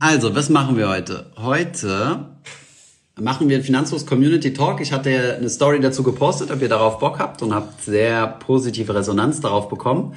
[0.00, 1.26] Also, was machen wir heute?
[1.36, 2.26] Heute
[3.20, 4.80] machen wir einen Finanzlos Community Talk.
[4.80, 8.94] Ich hatte eine Story dazu gepostet, ob ihr darauf Bock habt und habt sehr positive
[8.94, 10.14] Resonanz darauf bekommen.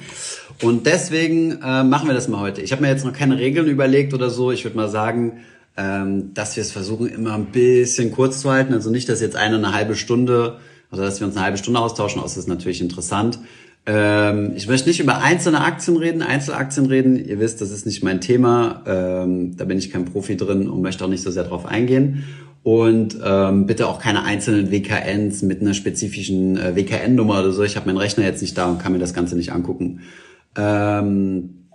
[0.62, 2.60] Und deswegen äh, machen wir das mal heute.
[2.62, 4.52] Ich habe mir jetzt noch keine Regeln überlegt oder so.
[4.52, 5.40] Ich würde mal sagen,
[5.76, 8.74] ähm, dass wir es versuchen, immer ein bisschen kurz zu halten.
[8.74, 10.58] Also nicht, dass jetzt eine eine halbe Stunde,
[10.92, 13.40] also dass wir uns eine halbe Stunde austauschen, außer ist natürlich interessant.
[13.84, 17.16] Ähm, ich möchte nicht über einzelne Aktien reden, Einzelaktien reden.
[17.16, 18.82] Ihr wisst, das ist nicht mein Thema.
[18.86, 22.24] Ähm, da bin ich kein Profi drin und möchte auch nicht so sehr drauf eingehen.
[22.62, 27.64] Und ähm, bitte auch keine einzelnen WKNs mit einer spezifischen äh, WKN-Nummer oder so.
[27.64, 30.02] Ich habe meinen Rechner jetzt nicht da und kann mir das Ganze nicht angucken.
[30.56, 31.66] Ähm,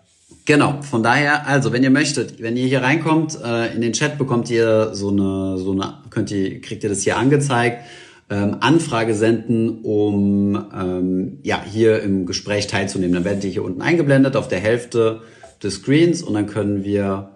[0.46, 4.18] genau, von daher, also wenn ihr möchtet, wenn ihr hier reinkommt, äh, in den Chat
[4.18, 7.84] bekommt ihr so eine, so eine, könnt ihr, kriegt ihr das hier angezeigt
[8.30, 13.14] ähm, Anfrage senden, um ähm, ja, hier im Gespräch teilzunehmen.
[13.14, 15.22] Dann werdet ihr hier unten eingeblendet auf der Hälfte
[15.64, 17.32] des Screens und dann können wir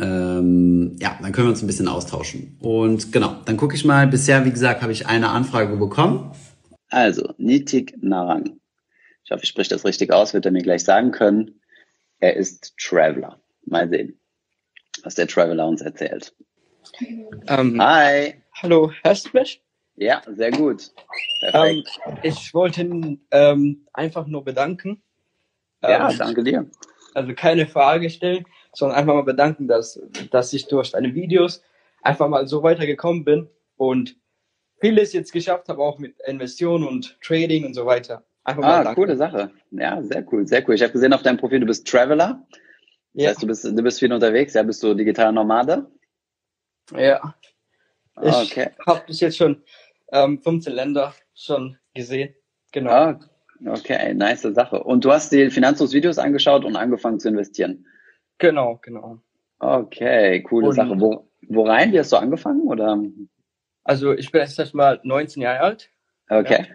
[0.00, 2.56] ähm, ja, dann können wir uns ein bisschen austauschen.
[2.60, 4.06] Und genau, dann gucke ich mal.
[4.06, 6.32] Bisher, wie gesagt, habe ich eine Anfrage bekommen.
[6.88, 8.58] Also, Nitik Narang.
[9.24, 11.60] Ich hoffe, ich spreche das richtig aus, wird er mir gleich sagen können.
[12.18, 13.40] Er ist Traveler.
[13.64, 14.18] Mal sehen,
[15.02, 16.34] was der Traveler uns erzählt.
[17.46, 18.39] Ähm, Hi.
[18.62, 19.62] Hallo, hörst du mich?
[19.96, 20.90] Ja, sehr gut.
[21.40, 21.82] Ähm,
[22.22, 22.82] ich wollte
[23.30, 25.02] ähm, einfach nur bedanken.
[25.82, 26.66] Ja, ähm, danke dir.
[27.14, 28.44] Also keine Frage stellen,
[28.74, 29.98] sondern einfach mal bedanken, dass,
[30.30, 31.62] dass ich durch deine Videos
[32.02, 34.16] einfach mal so weitergekommen bin und
[34.78, 38.24] vieles jetzt geschafft habe, auch mit Investitionen und Trading und so weiter.
[38.44, 39.00] Einfach mal ah, danken.
[39.00, 39.52] coole Sache.
[39.70, 40.74] Ja, sehr cool, sehr cool.
[40.74, 42.46] Ich habe gesehen auf deinem Profil, du bist Traveler.
[43.14, 43.30] Das ja.
[43.30, 44.52] heißt, du bist, du bist viel unterwegs.
[44.52, 45.90] Ja, bist du digitaler Nomade?
[46.94, 47.34] Ja.
[48.22, 48.70] Ich okay.
[48.86, 49.62] habe bis jetzt schon
[50.12, 52.34] ähm, 15 Länder schon gesehen.
[52.72, 52.90] Genau.
[52.90, 53.20] Ah,
[53.66, 54.82] okay, nice Sache.
[54.82, 57.86] Und du hast die Finanzlos-Videos angeschaut und angefangen zu investieren?
[58.38, 59.20] Genau, genau.
[59.58, 61.00] Okay, coole und, Sache.
[61.00, 61.92] Wo, wo rein?
[61.92, 62.62] Wie hast du angefangen?
[62.62, 63.02] Oder?
[63.84, 65.90] Also ich bin jetzt mal 19 Jahre alt.
[66.28, 66.66] Okay.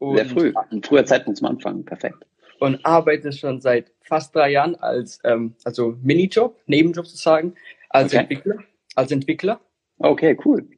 [0.00, 0.14] Ja.
[0.14, 0.52] Sehr früh.
[0.70, 1.84] Ein früher Zeitpunkt zum Anfangen.
[1.84, 2.24] Perfekt.
[2.60, 7.54] Und arbeite schon seit fast drei Jahren als ähm, also Minijob, Nebenjob sozusagen,
[7.90, 8.22] als okay.
[8.22, 8.58] Entwickler.
[8.94, 9.60] Als Entwickler.
[9.98, 10.68] Okay, cool.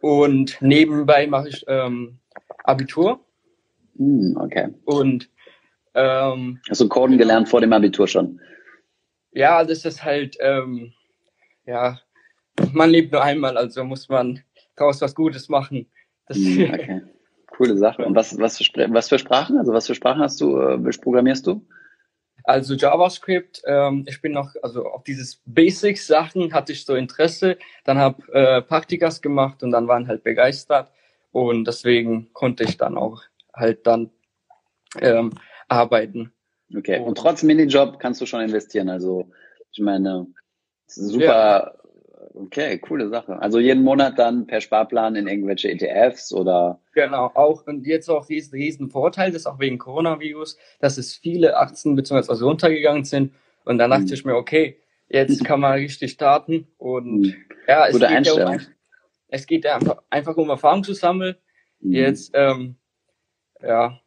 [0.00, 2.18] Und nebenbei mache ich ähm,
[2.64, 3.20] Abitur.
[3.94, 4.68] Mm, okay.
[4.84, 5.30] Und
[5.94, 8.40] ähm, Hast du Coden gelernt vor dem Abitur schon?
[9.32, 10.92] Ja, das ist halt, ähm,
[11.64, 11.98] ja,
[12.72, 14.42] man lebt nur einmal, also muss man
[14.76, 15.90] daraus was Gutes machen.
[16.26, 17.02] Das mm, okay.
[17.48, 18.04] Coole Sache.
[18.04, 19.58] Und was, was, für, was für Sprachen?
[19.58, 21.66] Also was für Sprachen hast du, äh, programmierst du?
[22.46, 27.98] Also JavaScript, ähm, ich bin noch, also auf dieses Basics-Sachen hatte ich so Interesse, dann
[27.98, 30.92] habe äh, Praktikas gemacht und dann waren halt begeistert
[31.32, 34.10] und deswegen konnte ich dann auch halt dann
[35.00, 35.32] ähm,
[35.66, 36.32] arbeiten.
[36.72, 39.28] Okay, und trotz Minijob kannst du schon investieren, also
[39.72, 40.28] ich meine,
[40.86, 41.85] super, ja.
[42.38, 43.40] Okay, coole Sache.
[43.40, 46.78] Also jeden Monat dann per Sparplan in irgendwelche ETFs oder?
[46.92, 51.14] Genau, auch und jetzt auch riesen, riesen Vorteil, das ist auch wegen Coronavirus, dass es
[51.14, 52.28] viele Aktien bzw.
[52.28, 53.32] Also runtergegangen sind
[53.64, 54.12] und dann dachte mhm.
[54.12, 54.76] ich mir, okay,
[55.08, 57.34] jetzt kann man richtig starten und mhm.
[57.66, 58.60] ja, es Gute geht, ja um,
[59.28, 61.36] es geht ja einfach, einfach um Erfahrung zu sammeln.
[61.80, 61.92] Mhm.
[61.92, 62.76] Jetzt, ähm,
[63.62, 63.98] ja,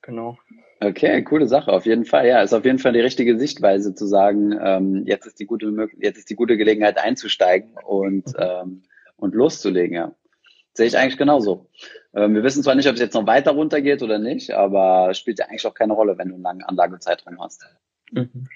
[0.00, 0.38] genau.
[0.88, 2.26] Okay, coole Sache, auf jeden Fall.
[2.26, 5.72] Ja, ist auf jeden Fall die richtige Sichtweise zu sagen, ähm, jetzt ist die gute
[5.98, 8.34] jetzt ist die gute Gelegenheit einzusteigen und, mhm.
[8.38, 8.82] ähm,
[9.16, 10.12] und loszulegen, ja.
[10.76, 11.70] Sehe ich eigentlich genauso.
[12.14, 15.38] Ähm, wir wissen zwar nicht, ob es jetzt noch weiter runtergeht oder nicht, aber spielt
[15.38, 17.64] ja eigentlich auch keine Rolle, wenn du einen langen Anlagezeitraum hast.
[18.10, 18.48] Mhm.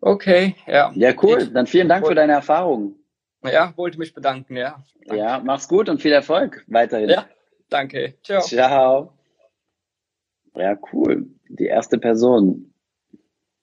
[0.00, 0.92] Okay, ja.
[0.94, 1.46] Ja, cool.
[1.46, 2.94] Dann vielen Dank für deine Erfahrungen.
[3.42, 4.82] Ja, wollte mich bedanken, ja.
[5.06, 5.22] Danke.
[5.22, 7.10] Ja, mach's gut und viel Erfolg weiterhin.
[7.10, 7.26] Ja,
[7.68, 8.14] danke.
[8.22, 8.40] Ciao.
[8.40, 9.14] Ciao.
[10.54, 11.26] Ja, cool.
[11.48, 12.72] Die erste Person.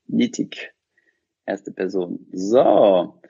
[0.08, 0.74] Nitik.
[1.46, 2.28] Erste Person.
[2.32, 3.22] So.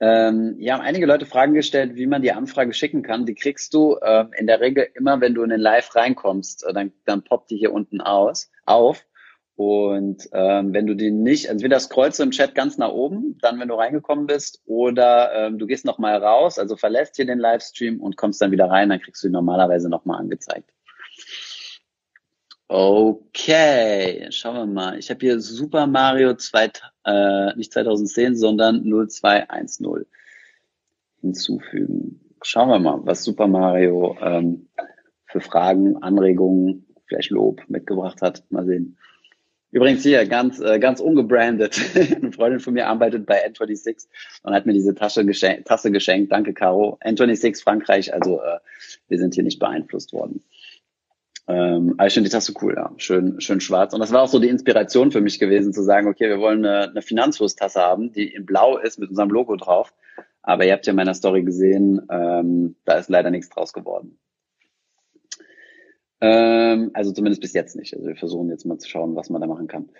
[0.00, 3.26] Ähm, ja, haben einige Leute Fragen gestellt, wie man die Anfrage schicken kann.
[3.26, 6.64] Die kriegst du äh, in der Regel immer, wenn du in den Live reinkommst.
[6.66, 9.06] Äh, dann, dann poppt die hier unten aus, auf.
[9.56, 13.60] Und ähm, wenn du die nicht, entweder scrollst du im Chat ganz nach oben, dann
[13.60, 18.00] wenn du reingekommen bist, oder ähm, du gehst nochmal raus, also verlässt hier den Livestream
[18.00, 20.73] und kommst dann wieder rein, dann kriegst du die normalerweise nochmal angezeigt.
[22.68, 24.98] Okay, schauen wir mal.
[24.98, 26.70] Ich habe hier Super Mario 2,
[27.04, 30.06] äh, nicht 2010, sondern 0210
[31.20, 32.20] hinzufügen.
[32.42, 34.68] Schauen wir mal, was Super Mario ähm,
[35.26, 38.42] für Fragen, Anregungen, vielleicht Lob mitgebracht hat.
[38.50, 38.96] Mal sehen.
[39.70, 41.78] Übrigens hier, ganz, äh, ganz ungebrandet.
[41.94, 44.06] Eine Freundin von mir arbeitet bei N26
[44.42, 46.32] und hat mir diese Tasche geschenkt, Tasse geschenkt.
[46.32, 46.98] Danke, Caro.
[47.04, 48.58] N26 Frankreich, also äh,
[49.08, 50.42] wir sind hier nicht beeinflusst worden.
[51.46, 52.90] Ähm, aber ich finde die Tasse cool, ja.
[52.96, 53.92] Schön, schön schwarz.
[53.92, 56.64] Und das war auch so die Inspiration für mich gewesen, zu sagen, okay, wir wollen
[56.64, 59.92] eine, eine Finanzflusstasse haben, die in blau ist mit unserem Logo drauf.
[60.42, 64.18] Aber ihr habt ja in meiner Story gesehen, ähm, da ist leider nichts draus geworden.
[66.20, 67.94] Ähm, also zumindest bis jetzt nicht.
[67.94, 69.90] Also wir versuchen jetzt mal zu schauen, was man da machen kann.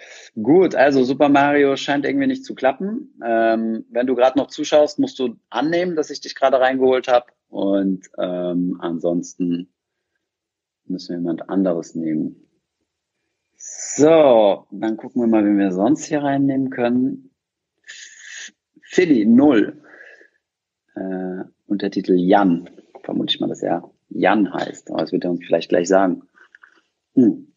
[0.42, 3.20] Gut, also Super Mario scheint irgendwie nicht zu klappen.
[3.22, 7.26] Ähm, wenn du gerade noch zuschaust, musst du annehmen, dass ich dich gerade reingeholt habe.
[7.48, 9.73] Und ähm, ansonsten
[10.86, 12.48] müssen wir jemand anderes nehmen.
[13.56, 17.30] So, dann gucken wir mal, wen wir sonst hier reinnehmen können.
[18.82, 19.82] Philly, null.
[20.94, 22.68] Äh, Untertitel Jan.
[23.02, 24.90] Vermute ich mal, dass er Jan heißt.
[24.90, 26.22] Aber das wird er uns vielleicht gleich sagen.
[27.14, 27.52] Hm.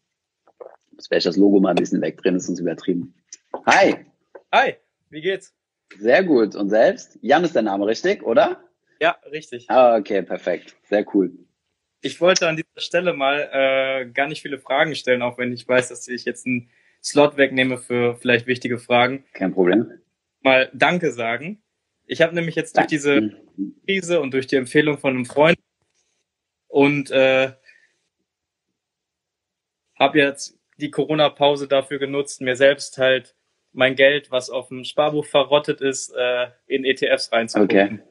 [0.92, 3.14] Jetzt werde ich das Logo mal ein bisschen wegdrehen, das ist uns übertrieben.
[3.66, 4.06] Hi.
[4.52, 4.74] Hi,
[5.10, 5.54] wie geht's?
[5.98, 6.56] Sehr gut.
[6.56, 7.18] Und selbst?
[7.22, 8.62] Jan ist der Name, richtig, oder?
[9.00, 9.66] Ja, richtig.
[9.68, 10.76] Ah, okay, perfekt.
[10.88, 11.32] Sehr cool.
[12.00, 15.66] Ich wollte an dieser Stelle mal äh, gar nicht viele Fragen stellen, auch wenn ich
[15.66, 16.70] weiß, dass ich jetzt einen
[17.02, 19.24] Slot wegnehme für vielleicht wichtige Fragen.
[19.32, 19.90] Kein Problem.
[20.40, 21.62] Mal Danke sagen.
[22.06, 23.32] Ich habe nämlich jetzt durch diese
[23.84, 25.58] Krise und durch die Empfehlung von einem Freund
[26.68, 27.52] und äh,
[29.94, 33.34] habe jetzt die Corona-Pause dafür genutzt, mir selbst halt
[33.72, 38.00] mein Geld, was auf dem Sparbuch verrottet ist, äh, in ETFs reinzupumpen.
[38.00, 38.02] Okay.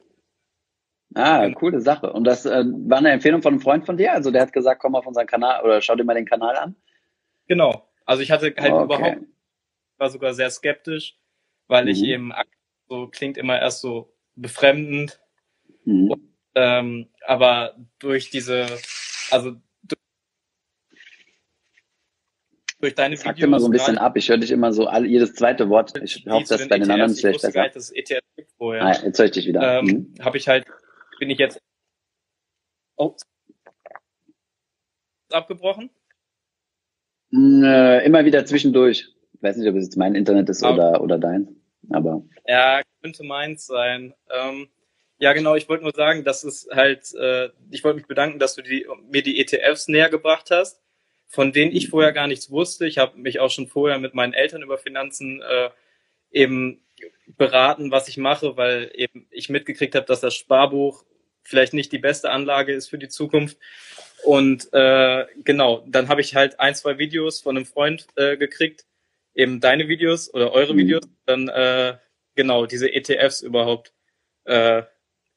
[1.18, 2.12] Ah, coole Sache.
[2.12, 4.12] Und das äh, war eine Empfehlung von einem Freund von dir?
[4.12, 6.76] Also der hat gesagt, komm auf unseren Kanal oder schau dir mal den Kanal an?
[7.48, 7.88] Genau.
[8.06, 8.84] Also ich hatte halt Okay.
[8.84, 9.18] überhaupt,
[9.96, 11.16] war sogar sehr skeptisch,
[11.66, 12.06] weil ich Mhm.
[12.08, 12.32] eben
[12.88, 15.20] so klingt immer erst so befremdend.
[15.84, 16.14] Mhm.
[16.54, 18.66] Ähm, aber durch diese,
[19.32, 20.00] also durch,
[22.80, 24.16] durch deine Sag Videos, immer so ein bisschen gerade ab.
[24.16, 26.00] Ich höre dich immer so all, jedes zweite Wort.
[26.00, 27.64] Ich hoffe, dass bei den anderen ich vielleicht besser.
[27.96, 28.84] ETFs gibt vorher.
[28.84, 29.80] Ah, jetzt höre ich dich wieder.
[29.80, 30.14] ähm, Mhm.
[30.24, 30.64] habe ich halt,
[31.18, 31.60] bin ich jetzt
[32.96, 33.14] oh,
[35.30, 35.90] abgebrochen?
[37.30, 39.08] Mm, äh, immer wieder zwischendurch.
[39.32, 40.72] Ich weiß nicht, ob es jetzt mein Internet ist Ah.
[40.72, 41.48] oder, oder dein.
[41.90, 44.14] Aber Ja, könnte meins sein.
[44.30, 44.68] Ähm,
[45.18, 48.54] ja, genau, ich wollte nur sagen, dass es halt, äh, ich wollte mich bedanken, dass
[48.54, 50.80] du die, mir die ETFs näher gebracht hast,
[51.26, 52.86] von denen ich vorher gar nichts wusste.
[52.86, 55.70] Ich habe mich auch schon vorher mit meinen Eltern über Finanzen äh,
[56.30, 56.80] eben
[57.36, 61.04] beraten, was ich mache, weil eben ich mitgekriegt habe, dass das Sparbuch
[61.48, 63.56] vielleicht nicht die beste Anlage ist für die Zukunft.
[64.24, 68.84] Und äh, genau, dann habe ich halt ein, zwei Videos von einem Freund äh, gekriegt,
[69.34, 70.78] eben deine Videos oder eure Mhm.
[70.78, 71.96] Videos, dann äh,
[72.34, 73.92] genau diese ETFs überhaupt
[74.44, 74.82] äh,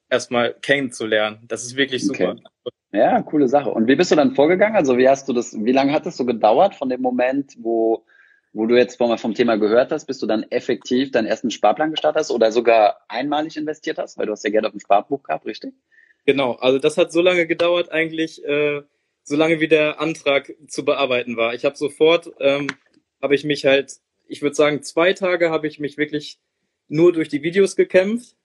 [0.09, 1.39] erstmal kennenzulernen.
[1.47, 2.35] Das ist wirklich super.
[2.63, 2.73] Okay.
[2.91, 3.69] ja, coole Sache.
[3.69, 4.75] Und wie bist du dann vorgegangen?
[4.75, 8.03] Also wie hast du das, wie lange hat es so gedauert von dem Moment, wo,
[8.53, 11.91] wo du jetzt vom, vom Thema gehört hast, bis du dann effektiv deinen ersten Sparplan
[11.91, 14.17] gestartet hast oder sogar einmalig investiert hast?
[14.17, 15.73] Weil du hast ja Geld auf dem Sparbuch gehabt, richtig?
[16.25, 18.81] Genau, also das hat so lange gedauert eigentlich, äh,
[19.23, 21.53] so lange wie der Antrag zu bearbeiten war.
[21.53, 22.67] Ich habe sofort, ähm,
[23.21, 23.93] habe ich mich halt,
[24.27, 26.39] ich würde sagen, zwei Tage habe ich mich wirklich
[26.87, 28.35] nur durch die Videos gekämpft.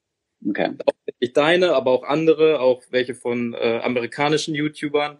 [0.46, 0.72] Okay.
[1.18, 5.18] Ich deine, aber auch andere, auch welche von äh, amerikanischen YouTubern.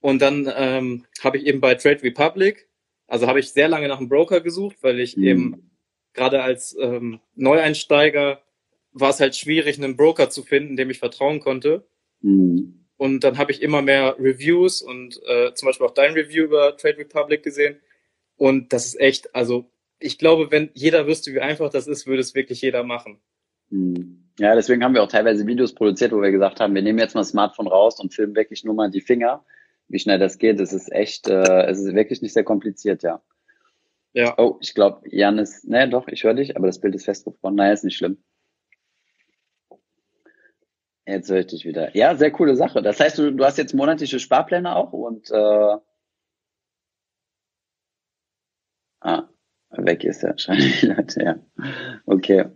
[0.00, 2.68] Und dann ähm, habe ich eben bei Trade Republic,
[3.06, 5.24] also habe ich sehr lange nach einem Broker gesucht, weil ich Mhm.
[5.24, 5.70] eben
[6.14, 8.42] gerade als ähm, Neueinsteiger
[8.92, 11.86] war es halt schwierig, einen Broker zu finden, dem ich vertrauen konnte.
[12.20, 12.86] Mhm.
[12.96, 16.76] Und dann habe ich immer mehr Reviews und äh, zum Beispiel auch dein Review über
[16.76, 17.80] Trade Republic gesehen.
[18.36, 22.20] Und das ist echt, also ich glaube, wenn jeder wüsste, wie einfach das ist, würde
[22.20, 23.20] es wirklich jeder machen.
[23.70, 24.30] Mhm.
[24.38, 27.14] Ja, deswegen haben wir auch teilweise Videos produziert, wo wir gesagt haben, wir nehmen jetzt
[27.14, 29.44] mal das Smartphone raus und filmen wirklich nur mal die Finger,
[29.88, 30.60] wie schnell das geht.
[30.60, 33.22] Es ist echt, äh, es ist wirklich nicht sehr kompliziert, ja.
[34.12, 34.34] Ja.
[34.38, 37.54] Oh, ich glaube, Jan ist, ne, doch, ich höre dich, aber das Bild ist festgefroren.
[37.54, 38.18] Naja, ist nicht schlimm.
[41.06, 41.94] Jetzt höre ich dich wieder.
[41.96, 42.82] Ja, sehr coole Sache.
[42.82, 45.76] Das heißt, du, du hast jetzt monatliche Sparpläne auch und äh,
[49.00, 49.28] ah,
[49.70, 51.36] weg ist er wahrscheinlich, Leute, ja.
[52.06, 52.46] Okay.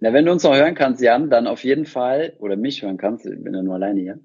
[0.00, 2.98] Na, wenn du uns noch hören kannst, Jan, dann auf jeden Fall, oder mich hören
[2.98, 4.20] kannst, ich bin ja nur alleine hier.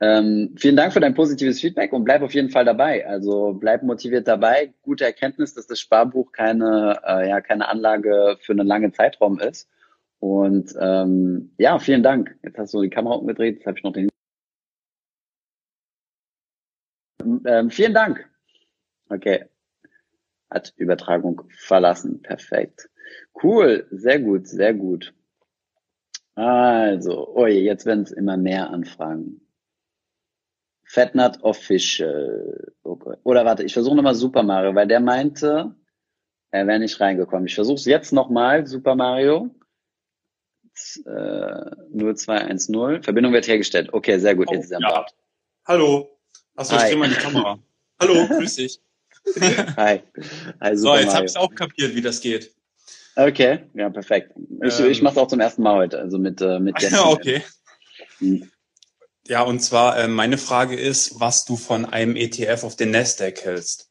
[0.00, 3.06] Ähm, vielen Dank für dein positives Feedback und bleib auf jeden Fall dabei.
[3.06, 4.72] Also bleib motiviert dabei.
[4.82, 9.68] Gute Erkenntnis, dass das Sparbuch keine, äh, ja, keine Anlage für einen langen Zeitraum ist.
[10.20, 12.36] Und ähm, ja, vielen Dank.
[12.42, 14.08] Jetzt hast du die Kamera umgedreht, jetzt habe ich noch den.
[17.44, 18.28] Ähm, vielen Dank.
[19.08, 19.44] Okay.
[20.50, 22.22] Hat Übertragung verlassen.
[22.22, 22.88] Perfekt.
[23.42, 25.14] Cool, sehr gut, sehr gut.
[26.34, 29.40] Also, oh je, jetzt werden es immer mehr Anfragen.
[30.84, 32.72] Fatnut Official.
[32.82, 33.16] Okay.
[33.24, 35.74] Oder warte, ich versuche nochmal Super Mario, weil der meinte,
[36.50, 37.46] er wäre nicht reingekommen.
[37.46, 39.50] Ich versuche es jetzt nochmal, Super Mario.
[41.06, 43.02] Äh, 0210.
[43.02, 43.90] Verbindung wird hergestellt.
[43.92, 44.48] Okay, sehr gut.
[44.50, 44.90] Oh, Jetzt ist er am ja.
[44.90, 45.14] Bord.
[45.66, 46.18] Hallo.
[46.56, 47.58] Achso, ich drehe mal die Kamera.
[48.00, 48.80] Hallo, grüß dich.
[49.76, 50.02] Hi.
[50.60, 52.54] Hi so, jetzt habe ich auch kapiert, wie das geht.
[53.16, 54.32] Okay, ja, perfekt.
[54.62, 57.06] Ich, ähm, ich mache es auch zum ersten Mal heute, also mit, äh, mit Ja,
[57.06, 57.42] okay.
[58.18, 58.50] Hm.
[59.26, 63.44] Ja, und zwar äh, meine Frage ist, was du von einem ETF auf den Nasdaq
[63.44, 63.90] hältst.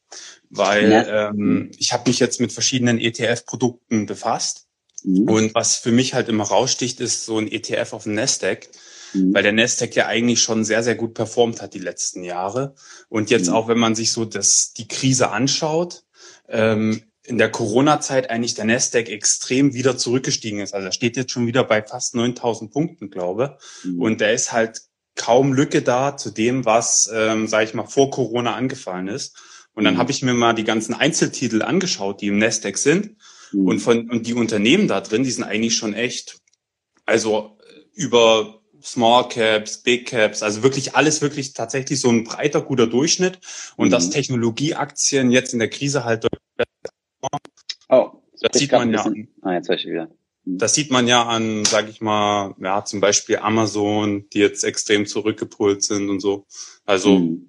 [0.50, 1.28] Weil ja.
[1.28, 4.67] ähm, ich habe mich jetzt mit verschiedenen ETF-Produkten befasst.
[5.04, 5.28] Mhm.
[5.28, 8.68] Und was für mich halt immer raussticht, ist so ein ETF auf dem Nasdaq.
[9.14, 9.34] Mhm.
[9.34, 12.74] Weil der Nasdaq ja eigentlich schon sehr, sehr gut performt hat die letzten Jahre.
[13.08, 13.54] Und jetzt mhm.
[13.54, 16.04] auch, wenn man sich so das, die Krise anschaut,
[16.48, 20.72] ähm, in der Corona-Zeit eigentlich der Nasdaq extrem wieder zurückgestiegen ist.
[20.74, 23.58] Also er steht jetzt schon wieder bei fast 9000 Punkten, glaube.
[23.84, 24.00] Mhm.
[24.00, 24.80] Und der ist halt
[25.14, 29.36] kaum Lücke da zu dem, was, ähm, sage ich mal, vor Corona angefallen ist.
[29.74, 29.98] Und dann mhm.
[29.98, 33.16] habe ich mir mal die ganzen Einzeltitel angeschaut, die im Nasdaq sind.
[33.52, 33.66] Mhm.
[33.66, 36.38] Und von und die Unternehmen da drin, die sind eigentlich schon echt,
[37.06, 37.58] also
[37.92, 43.40] über Small Caps, Big Caps, also wirklich alles wirklich tatsächlich so ein breiter, guter Durchschnitt.
[43.76, 43.92] Und mhm.
[43.92, 46.26] dass Technologieaktien jetzt in der Krise halt
[47.88, 49.10] Oh, das sieht man ja.
[49.42, 50.08] Ah, jetzt ich wieder.
[50.44, 50.58] Hm.
[50.58, 55.06] Das sieht man ja an, sage ich mal, ja, zum Beispiel Amazon, die jetzt extrem
[55.06, 56.46] zurückgepult sind und so.
[56.84, 57.47] Also mhm.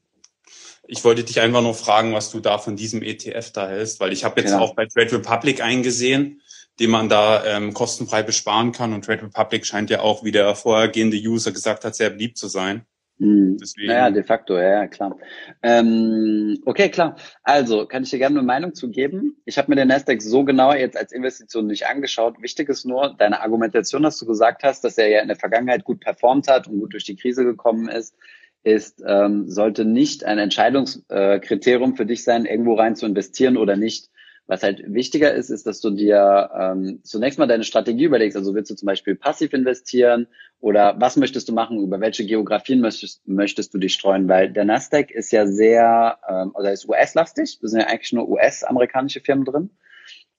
[0.90, 4.12] Ich wollte dich einfach nur fragen, was du da von diesem ETF da hältst, weil
[4.12, 4.60] ich habe jetzt ja.
[4.60, 6.42] auch bei Trade Republic eingesehen,
[6.80, 8.94] den man da ähm, kostenfrei besparen kann.
[8.94, 12.48] Und Trade Republic scheint ja auch, wie der vorhergehende User gesagt hat, sehr beliebt zu
[12.48, 12.86] sein.
[13.20, 13.58] Mhm.
[13.62, 13.88] Deswegen.
[13.88, 15.16] Naja, de facto, ja, ja klar.
[15.62, 17.18] Ähm, okay, klar.
[17.44, 19.38] Also, kann ich dir gerne eine Meinung zu geben?
[19.46, 22.42] Ich habe mir den Nasdaq so genau jetzt als Investition nicht angeschaut.
[22.42, 25.84] Wichtig ist nur, deine Argumentation, dass du gesagt hast, dass er ja in der Vergangenheit
[25.84, 28.16] gut performt hat und gut durch die Krise gekommen ist,
[28.64, 34.10] ist, ähm, sollte nicht ein Entscheidungskriterium für dich sein, irgendwo rein zu investieren oder nicht.
[34.48, 38.36] Was halt wichtiger ist, ist, dass du dir ähm, zunächst mal deine Strategie überlegst.
[38.36, 40.26] Also willst du zum Beispiel passiv investieren
[40.60, 41.80] oder was möchtest du machen?
[41.84, 44.28] Über welche Geografien möchtest, möchtest du dich streuen?
[44.28, 47.60] Weil der Nasdaq ist ja sehr, ähm, oder ist US-lastig.
[47.62, 49.70] Da sind ja eigentlich nur US-amerikanische Firmen drin.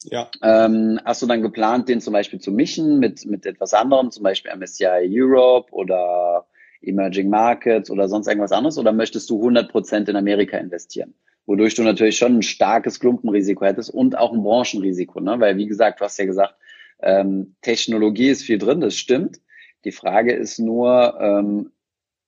[0.02, 0.28] Ja.
[0.42, 4.24] Ähm, hast du dann geplant, den zum Beispiel zu mischen mit, mit etwas anderem, zum
[4.24, 6.46] Beispiel MSCI Europe oder
[6.82, 8.78] Emerging Markets oder sonst irgendwas anderes?
[8.78, 11.14] Oder möchtest du 100 Prozent in Amerika investieren?
[11.50, 15.40] wodurch du natürlich schon ein starkes Klumpenrisiko hättest und auch ein Branchenrisiko, ne?
[15.40, 16.54] Weil wie gesagt, du hast ja gesagt,
[17.02, 19.40] ähm, Technologie ist viel drin, das stimmt.
[19.84, 21.72] Die Frage ist nur, ähm,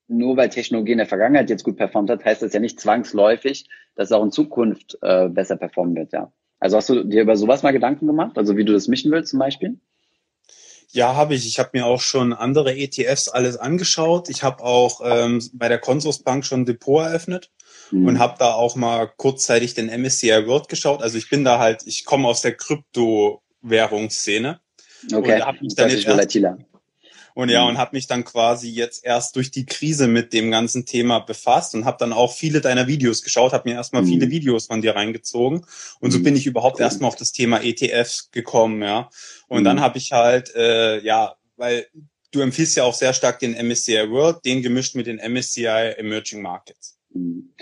[0.08, 3.68] nur weil Technologie in der Vergangenheit jetzt gut performt hat, heißt das ja nicht zwangsläufig,
[3.94, 6.32] dass es auch in Zukunft äh, besser performen wird, ja.
[6.58, 8.36] Also hast du dir über sowas mal Gedanken gemacht?
[8.38, 9.78] Also wie du das mischen willst zum Beispiel?
[10.92, 11.46] Ja, habe ich.
[11.46, 14.28] Ich habe mir auch schon andere ETFs alles angeschaut.
[14.28, 17.50] Ich habe auch ähm, bei der Consorsbank schon ein Depot eröffnet
[17.90, 18.08] mhm.
[18.08, 21.02] und habe da auch mal kurzzeitig den MSCI World geschaut.
[21.02, 24.60] Also ich bin da halt, ich komme aus der Kryptowährungsszene.
[25.12, 26.58] Okay, und hab mich dann jetzt volatiler.
[27.34, 27.70] Und ja, mhm.
[27.70, 31.74] und habe mich dann quasi jetzt erst durch die Krise mit dem ganzen Thema befasst
[31.74, 34.08] und habe dann auch viele deiner Videos geschaut, habe mir erstmal mhm.
[34.08, 35.64] viele Videos von dir reingezogen
[36.00, 36.24] und so mhm.
[36.24, 36.82] bin ich überhaupt cool.
[36.82, 39.08] erstmal auf das Thema ETFs gekommen, ja.
[39.48, 39.64] Und mhm.
[39.64, 41.86] dann habe ich halt, äh, ja, weil
[42.32, 46.42] du empfiehlst ja auch sehr stark den MSCI World, den gemischt mit den MSCI Emerging
[46.42, 46.98] Markets.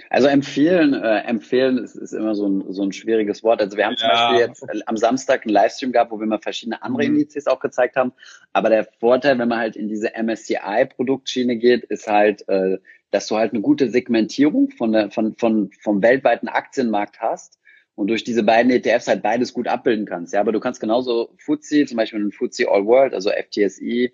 [0.09, 3.61] Also empfehlen, äh, empfehlen ist, ist immer so ein, so ein schwieriges Wort.
[3.61, 4.29] Also wir haben zum ja.
[4.29, 7.17] Beispiel jetzt äh, am Samstag einen Livestream gehabt, wo wir mal verschiedene andere mhm.
[7.17, 8.13] Indizes auch gezeigt haben.
[8.53, 12.79] Aber der Vorteil, wenn man halt in diese MSCI-Produktschiene geht, ist halt, äh,
[13.11, 17.59] dass du halt eine gute Segmentierung von der, von, von, vom weltweiten Aktienmarkt hast
[17.97, 20.33] und durch diese beiden ETFs halt beides gut abbilden kannst.
[20.33, 24.11] Ja, aber du kannst genauso FTSE, zum Beispiel einen FTSE All World, also FTSE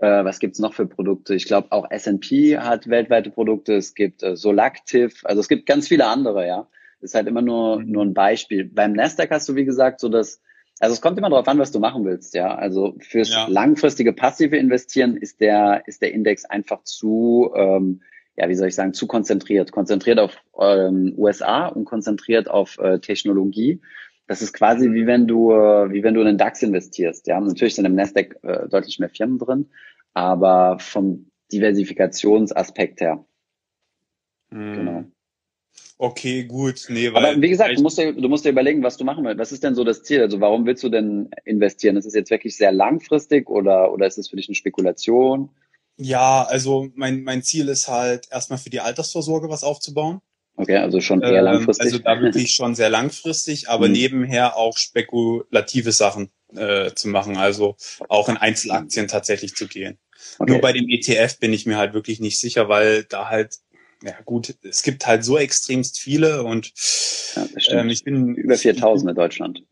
[0.00, 1.34] äh, was gibt's noch für Produkte?
[1.34, 3.74] Ich glaube, auch S&P hat weltweite Produkte.
[3.74, 5.12] Es gibt äh, Solactive.
[5.24, 6.66] Also es gibt ganz viele andere, ja.
[7.00, 7.90] Das ist halt immer nur, mhm.
[7.90, 8.64] nur ein Beispiel.
[8.64, 10.40] Beim Nasdaq hast du, wie gesagt, so das,
[10.78, 12.54] also es kommt immer darauf an, was du machen willst, ja.
[12.54, 13.46] Also fürs ja.
[13.48, 18.00] langfristige passive Investieren ist der, ist der Index einfach zu, ähm,
[18.36, 19.70] ja, wie soll ich sagen, zu konzentriert.
[19.70, 23.82] Konzentriert auf ähm, USA und konzentriert auf äh, Technologie.
[24.30, 27.26] Das ist quasi wie wenn du, äh, wie wenn du in den DAX investierst.
[27.26, 29.68] Ja, natürlich sind im Nasdaq äh, deutlich mehr Firmen drin,
[30.14, 33.24] aber vom Diversifikationsaspekt her.
[34.52, 34.74] Hm.
[34.76, 35.04] Genau.
[35.98, 36.86] Okay, gut.
[36.90, 39.24] Nee, weil Aber wie gesagt, du musst, dir, du musst dir überlegen, was du machen
[39.24, 39.40] willst.
[39.40, 40.22] Was ist denn so das Ziel?
[40.22, 41.96] Also warum willst du denn investieren?
[41.96, 45.50] Ist es jetzt wirklich sehr langfristig oder, oder ist es für dich eine Spekulation?
[45.96, 50.20] Ja, also mein, mein Ziel ist halt erstmal für die Altersvorsorge was aufzubauen.
[50.60, 51.86] Okay, also schon eher ähm, langfristig.
[51.86, 53.92] Also da wirklich schon sehr langfristig, aber mhm.
[53.92, 57.76] nebenher auch spekulative Sachen äh, zu machen, also
[58.08, 59.98] auch in Einzelaktien tatsächlich zu gehen.
[60.38, 60.52] Okay.
[60.52, 63.56] Nur bei dem ETF bin ich mir halt wirklich nicht sicher, weil da halt,
[64.02, 66.72] ja gut, es gibt halt so extremst viele und
[67.36, 69.62] ja, ähm, ich bin über 4000 in Deutschland.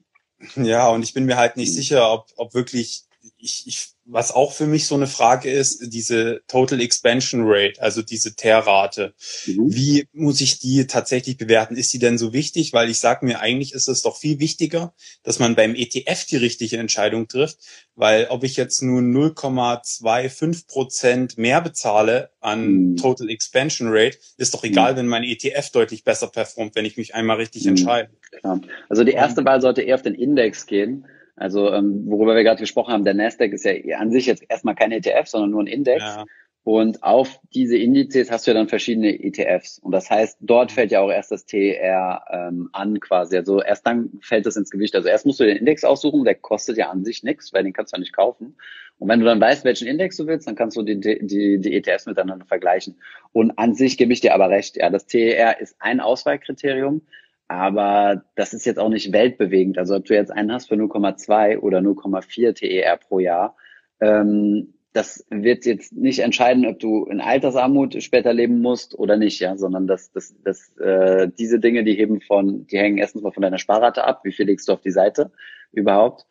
[0.57, 1.77] Ja, und ich bin mir halt nicht mhm.
[1.77, 3.03] sicher, ob, ob wirklich
[3.41, 8.03] ich, ich, was auch für mich so eine Frage ist, diese Total Expansion Rate, also
[8.03, 9.15] diese Teerrate.
[9.47, 9.75] Mhm.
[9.75, 11.77] Wie muss ich die tatsächlich bewerten?
[11.77, 12.73] Ist die denn so wichtig?
[12.73, 14.93] Weil ich sage mir, eigentlich ist es doch viel wichtiger,
[15.23, 17.59] dass man beim ETF die richtige Entscheidung trifft,
[17.95, 22.97] weil ob ich jetzt nur 0,25 Prozent mehr bezahle an mhm.
[22.97, 24.97] Total Expansion Rate, ist doch egal, mhm.
[24.97, 27.71] wenn mein ETF deutlich besser performt, wenn ich mich einmal richtig mhm.
[27.71, 28.11] entscheide.
[28.41, 28.61] Klar.
[28.89, 31.07] Also die erste Wahl sollte eher auf den Index gehen
[31.39, 34.75] also ähm, worüber wir gerade gesprochen haben, der Nasdaq ist ja an sich jetzt erstmal
[34.75, 36.03] kein ETF, sondern nur ein Index.
[36.03, 36.25] Ja.
[36.65, 39.79] Und auf diese Indizes hast du ja dann verschiedene ETFs.
[39.79, 43.39] Und das heißt, dort fällt ja auch erst das TR ähm, an quasi.
[43.39, 44.95] Also erst dann fällt das ins Gewicht.
[44.95, 47.73] Also erst musst du den Index aussuchen, der kostet ja an sich nichts, weil den
[47.73, 48.55] kannst du ja nicht kaufen.
[48.99, 51.75] Und wenn du dann weißt, welchen Index du willst, dann kannst du die, die, die
[51.75, 52.97] ETFs miteinander vergleichen.
[53.33, 57.01] Und an sich gebe ich dir aber recht, ja, das TER ist ein Auswahlkriterium.
[57.49, 59.79] Aber das ist jetzt auch nicht weltbewegend.
[59.79, 63.57] Also ob du jetzt einen hast für 0,2 oder 0,4 TER pro Jahr,
[64.01, 69.39] ähm, das wird jetzt nicht entscheiden, ob du in Altersarmut später leben musst oder nicht,
[69.41, 73.33] ja, sondern das, das, das, äh, diese Dinge, die heben von, die hängen erstens mal
[73.33, 75.31] von deiner Sparrate ab, wie viel legst du auf die Seite
[75.73, 76.27] überhaupt,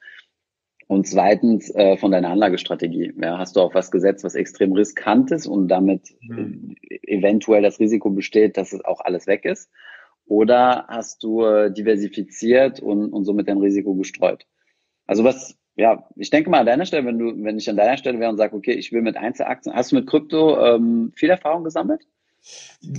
[0.87, 3.13] und zweitens äh, von deiner Anlagestrategie.
[3.21, 6.75] Ja, hast du auf was gesetzt, was extrem riskant ist und damit mhm.
[7.03, 9.69] eventuell das Risiko besteht, dass es auch alles weg ist?
[10.27, 14.45] Oder hast du äh, diversifiziert und, und somit dein Risiko gestreut?
[15.05, 17.97] Also was, ja, ich denke mal an deiner Stelle, wenn du, wenn ich an deiner
[17.97, 21.29] Stelle wäre und sage, okay, ich will mit Einzelaktien, hast du mit Krypto ähm, viel
[21.29, 22.05] Erfahrung gesammelt?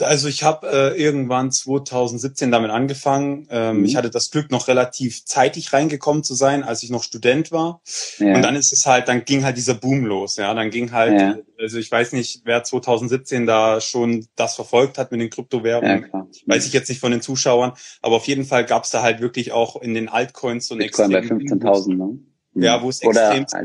[0.01, 3.47] Also ich habe äh, irgendwann 2017 damit angefangen.
[3.51, 3.85] Ähm, mhm.
[3.85, 7.81] Ich hatte das Glück, noch relativ zeitig reingekommen zu sein, als ich noch Student war.
[8.19, 8.35] Ja.
[8.35, 10.37] Und dann ist es halt, dann ging halt dieser Boom los.
[10.37, 11.39] Ja, dann ging halt, ja.
[11.59, 16.07] also ich weiß nicht, wer 2017 da schon das verfolgt hat mit den Kryptowährungen.
[16.13, 19.03] Ja, weiß ich jetzt nicht von den Zuschauern, aber auf jeden Fall gab es da
[19.03, 22.19] halt wirklich auch in den Altcoins so ein Bitcoin bei 15.000, ne?
[22.63, 23.57] Ja, wo es extremst,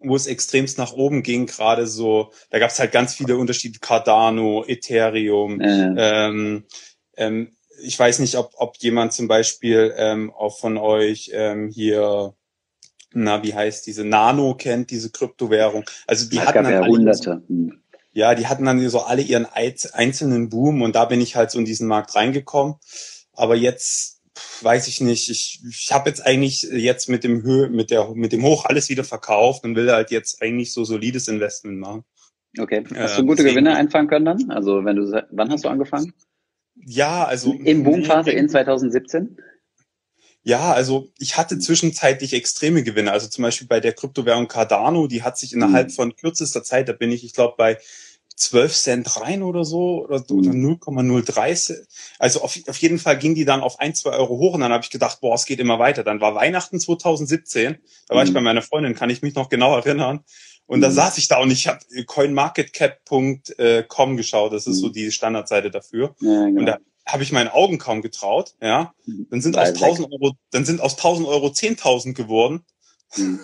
[0.00, 3.78] wo es extremst nach oben ging, gerade so, da gab es halt ganz viele Unterschiede,
[3.78, 5.94] Cardano, Ethereum, äh.
[5.96, 6.64] ähm,
[7.16, 7.52] ähm,
[7.82, 12.34] ich weiß nicht, ob, ob jemand zum Beispiel ähm, auch von euch ähm, hier,
[13.12, 15.84] na, wie heißt diese Nano kennt, diese Kryptowährung.
[16.06, 17.42] Also die das hatten dann hunderte.
[17.46, 17.80] Hm.
[18.12, 21.58] ja, die hatten dann so alle ihren einzelnen Boom und da bin ich halt so
[21.58, 22.76] in diesen Markt reingekommen.
[23.32, 24.15] Aber jetzt
[24.62, 25.28] weiß ich nicht.
[25.28, 28.88] Ich, ich habe jetzt eigentlich jetzt mit dem Höhe, mit der mit dem Hoch alles
[28.88, 32.04] wieder verkauft und will halt jetzt eigentlich so solides Investment machen.
[32.58, 32.84] Okay.
[32.94, 34.50] Hast du gute Gewinne einfangen können dann?
[34.50, 36.12] Also wenn du wann hast du angefangen?
[36.74, 39.38] Ja, also in Boomphase in 2017.
[40.42, 43.10] Ja, also ich hatte zwischenzeitlich extreme Gewinne.
[43.10, 45.92] Also zum Beispiel bei der Kryptowährung Cardano, die hat sich innerhalb mhm.
[45.92, 47.78] von kürzester Zeit, da bin ich, ich glaube, bei
[48.36, 51.72] 12 Cent rein oder so oder, oder 0,03.
[51.72, 51.86] Mhm.
[52.18, 54.72] Also auf, auf jeden Fall ging die dann auf ein, zwei Euro hoch und dann
[54.72, 56.04] habe ich gedacht, boah, es geht immer weiter.
[56.04, 58.28] Dann war Weihnachten 2017, da war mhm.
[58.28, 60.20] ich bei meiner Freundin, kann ich mich noch genau erinnern.
[60.66, 60.82] Und mhm.
[60.82, 64.80] da saß ich da und ich habe coinmarketcap.com geschaut, das ist mhm.
[64.80, 66.14] so die Standardseite dafür.
[66.20, 66.60] Ja, genau.
[66.60, 68.92] Und da habe ich meinen Augen kaum getraut, ja.
[69.06, 69.28] Mhm.
[69.30, 72.64] Dann sind aus 1000 Euro, dann sind aus 1000 Euro 10.000 geworden.
[73.16, 73.40] Mhm.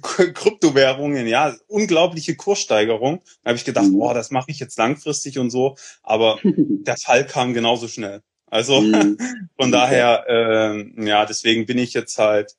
[0.00, 3.22] Kryptowährungen, ja, unglaubliche Kurssteigerung.
[3.42, 3.98] Da habe ich gedacht, mhm.
[3.98, 8.22] boah, das mache ich jetzt langfristig und so, aber der Fall kam genauso schnell.
[8.46, 9.18] Also mhm.
[9.56, 9.70] von okay.
[9.70, 12.54] daher, äh, ja, deswegen bin ich jetzt halt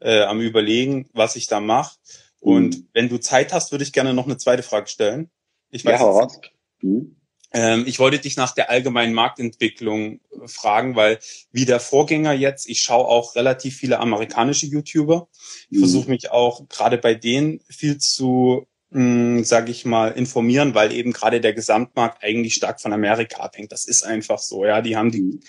[0.00, 1.96] äh, am überlegen, was ich da mache.
[2.40, 2.88] Und mhm.
[2.92, 5.30] wenn du Zeit hast, würde ich gerne noch eine zweite Frage stellen.
[5.70, 6.40] Ich weiß ja, jetzt,
[6.80, 7.16] mhm.
[7.50, 11.18] Ich wollte dich nach der allgemeinen Marktentwicklung äh, fragen, weil
[11.50, 15.28] wie der Vorgänger jetzt, ich schaue auch relativ viele amerikanische YouTuber.
[15.70, 15.80] Ich mhm.
[15.80, 21.12] versuche mich auch gerade bei denen viel zu, mh, sag ich mal, informieren, weil eben
[21.12, 23.72] gerade der Gesamtmarkt eigentlich stark von Amerika abhängt.
[23.72, 24.82] Das ist einfach so, ja.
[24.82, 25.40] Die haben die, mhm.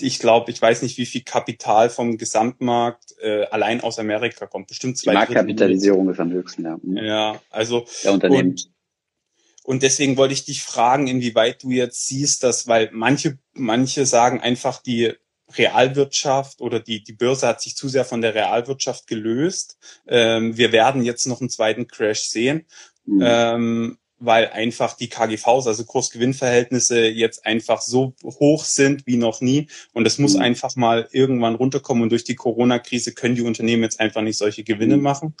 [0.00, 4.68] ich glaube, ich weiß nicht, wie viel Kapital vom Gesamtmarkt äh, allein aus Amerika kommt.
[4.68, 5.10] Bestimmt zwei.
[5.10, 6.78] Die Marktkapitalisierung ist am höchsten, ja.
[6.82, 6.96] Mhm.
[6.96, 8.50] Ja, also der Unternehmen.
[8.52, 8.75] Und,
[9.66, 14.40] und deswegen wollte ich dich fragen, inwieweit du jetzt siehst, dass, weil manche, manche sagen
[14.40, 15.12] einfach, die
[15.58, 19.76] Realwirtschaft oder die, die Börse hat sich zu sehr von der Realwirtschaft gelöst.
[20.06, 22.66] Ähm, wir werden jetzt noch einen zweiten Crash sehen,
[23.06, 23.22] mhm.
[23.24, 29.66] ähm, weil einfach die KGVs, also Kurs-Gewinn-Verhältnisse, jetzt einfach so hoch sind wie noch nie.
[29.92, 30.42] Und es muss mhm.
[30.42, 32.04] einfach mal irgendwann runterkommen.
[32.04, 35.02] Und durch die Corona-Krise können die Unternehmen jetzt einfach nicht solche Gewinne mhm.
[35.02, 35.34] machen.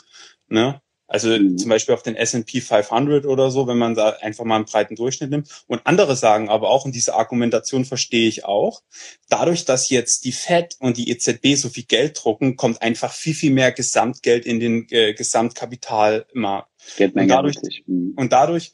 [0.48, 0.80] Ne?
[1.08, 1.56] Also mhm.
[1.56, 4.96] zum Beispiel auf den S&P 500 oder so, wenn man da einfach mal einen breiten
[4.96, 5.64] Durchschnitt nimmt.
[5.66, 8.82] Und andere sagen aber auch, und diese Argumentation verstehe ich auch,
[9.28, 13.34] dadurch, dass jetzt die Fed und die EZB so viel Geld drucken, kommt einfach viel,
[13.34, 16.68] viel mehr Gesamtgeld in den äh, Gesamtkapitalmarkt.
[16.96, 18.14] Geldmenge und dadurch, mhm.
[18.16, 18.72] und dadurch,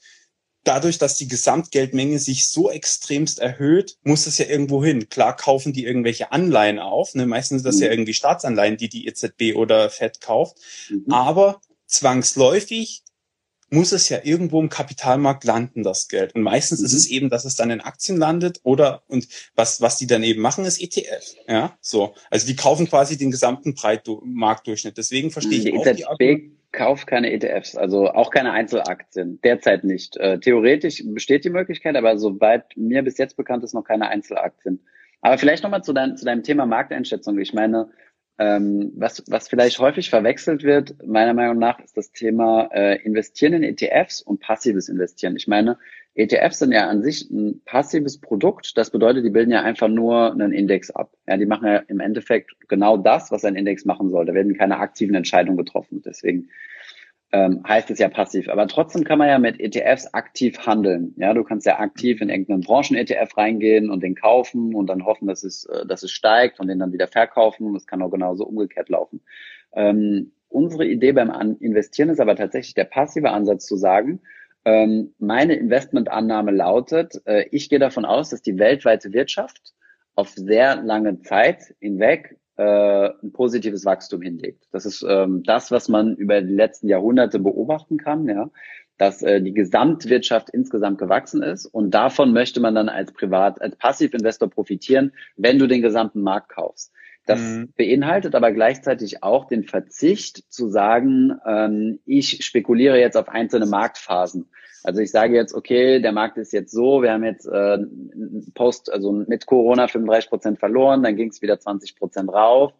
[0.64, 5.08] dadurch, dass die Gesamtgeldmenge sich so extremst erhöht, muss es ja irgendwo hin.
[5.08, 7.26] Klar kaufen die irgendwelche Anleihen auf, ne?
[7.26, 7.82] meistens sind das mhm.
[7.82, 10.56] ja irgendwie Staatsanleihen, die die EZB oder Fed kauft,
[10.90, 11.12] mhm.
[11.12, 11.60] aber
[11.92, 13.02] zwangsläufig
[13.70, 16.34] muss es ja irgendwo im Kapitalmarkt landen, das Geld.
[16.34, 16.86] Und meistens mhm.
[16.86, 20.22] ist es eben, dass es dann in Aktien landet oder, und was, was die dann
[20.22, 21.36] eben machen, ist ETF.
[21.48, 22.14] Ja, so.
[22.30, 24.98] Also die kaufen quasi den gesamten Breitmarktdurchschnitt.
[24.98, 29.40] Deswegen verstehe ich die auch EZB die kauft keine ETFs, also auch keine Einzelaktien.
[29.42, 30.16] Derzeit nicht.
[30.16, 34.80] Äh, theoretisch besteht die Möglichkeit, aber soweit mir bis jetzt bekannt ist, noch keine Einzelaktien.
[35.20, 37.38] Aber vielleicht nochmal zu, dein, zu deinem Thema Markteinschätzung.
[37.38, 37.90] Ich meine,
[38.38, 43.52] ähm, was, was vielleicht häufig verwechselt wird, meiner Meinung nach, ist das Thema äh, Investieren
[43.52, 45.36] in ETFs und passives Investieren.
[45.36, 45.78] Ich meine,
[46.14, 48.76] ETFs sind ja an sich ein passives Produkt.
[48.76, 51.12] Das bedeutet, die bilden ja einfach nur einen Index ab.
[51.26, 54.26] Ja, die machen ja im Endeffekt genau das, was ein Index machen soll.
[54.26, 56.02] Da werden keine aktiven Entscheidungen getroffen.
[56.04, 56.48] Deswegen
[57.32, 58.48] ähm, heißt es ja passiv.
[58.48, 61.14] Aber trotzdem kann man ja mit ETFs aktiv handeln.
[61.16, 65.26] Ja, du kannst ja aktiv in irgendeinen Branchen-ETF reingehen und den kaufen und dann hoffen,
[65.26, 67.72] dass es, äh, dass es steigt und den dann wieder verkaufen.
[67.72, 69.22] Das kann auch genauso umgekehrt laufen.
[69.74, 74.20] Ähm, unsere Idee beim Investieren ist aber tatsächlich der passive Ansatz zu sagen,
[74.64, 79.72] ähm, meine Investmentannahme lautet, äh, ich gehe davon aus, dass die weltweite Wirtschaft
[80.14, 84.64] auf sehr lange Zeit hinweg äh, ein positives Wachstum hinlegt.
[84.72, 88.50] Das ist ähm, das, was man über die letzten Jahrhunderte beobachten kann, ja,
[88.98, 93.76] dass äh, die Gesamtwirtschaft insgesamt gewachsen ist und davon möchte man dann als Privat, als
[93.76, 96.92] Passivinvestor profitieren, wenn du den gesamten Markt kaufst.
[97.26, 97.72] Das mhm.
[97.76, 104.50] beinhaltet aber gleichzeitig auch den Verzicht zu sagen, ähm, ich spekuliere jetzt auf einzelne Marktphasen.
[104.84, 107.78] Also ich sage jetzt, okay, der Markt ist jetzt so, wir haben jetzt äh,
[108.54, 112.72] Post, also mit Corona 35 Prozent verloren, dann ging es wieder 20 Prozent rauf.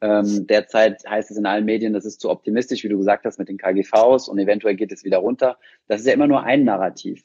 [0.00, 3.38] Ähm, derzeit heißt es in allen Medien, das ist zu optimistisch, wie du gesagt hast,
[3.38, 5.58] mit den KGVs und eventuell geht es wieder runter.
[5.88, 7.24] Das ist ja immer nur ein Narrativ.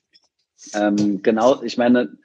[0.76, 2.18] Ähm, genau, ich meine,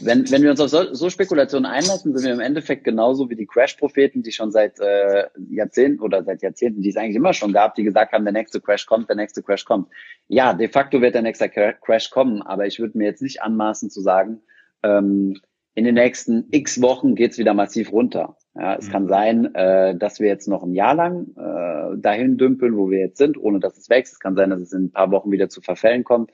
[0.00, 3.36] wenn, wenn wir uns auf so, so Spekulationen einlassen, sind wir im Endeffekt genauso wie
[3.36, 7.52] die Crash-Propheten, die schon seit äh, Jahrzehnten oder seit Jahrzehnten, die es eigentlich immer schon
[7.52, 9.88] gab, die gesagt haben, der nächste Crash kommt, der nächste Crash kommt.
[10.28, 13.90] Ja, de facto wird der nächste Crash kommen, aber ich würde mir jetzt nicht anmaßen
[13.90, 14.42] zu sagen,
[14.82, 15.40] ähm,
[15.74, 18.36] in den nächsten x Wochen geht's wieder massiv runter.
[18.54, 18.92] Ja, es mhm.
[18.92, 23.00] kann sein, äh, dass wir jetzt noch ein Jahr lang äh, dahin dümpeln, wo wir
[23.00, 24.12] jetzt sind, ohne dass es wächst.
[24.12, 26.30] Es kann sein, dass es in ein paar Wochen wieder zu Verfällen kommt.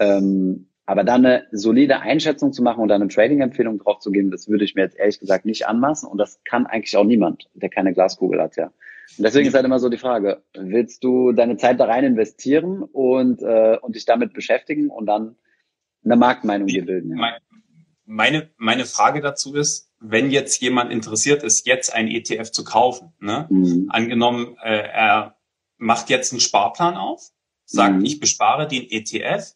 [0.00, 4.30] Ähm, aber dann eine solide Einschätzung zu machen und dann eine Trading-Empfehlung drauf zu geben,
[4.30, 6.08] das würde ich mir jetzt ehrlich gesagt nicht anmaßen.
[6.08, 8.66] Und das kann eigentlich auch niemand, der keine Glaskugel hat, ja.
[9.16, 12.82] Und deswegen ist halt immer so die Frage, willst du deine Zeit da rein investieren
[12.82, 15.36] und, äh, und dich damit beschäftigen und dann
[16.04, 17.16] eine Marktmeinung dir bilden?
[17.16, 17.38] Ja?
[18.06, 23.12] Meine, meine Frage dazu ist, wenn jetzt jemand interessiert ist, jetzt ein ETF zu kaufen,
[23.20, 23.46] ne?
[23.48, 23.86] Mhm.
[23.88, 25.36] angenommen, äh, er
[25.78, 27.30] macht jetzt einen Sparplan auf,
[27.64, 28.04] sagt, mhm.
[28.04, 29.54] ich bespare den ETF,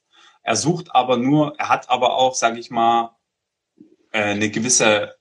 [0.48, 3.14] er sucht aber nur, er hat aber auch, sage ich mal,
[4.12, 5.14] äh, eine gewisse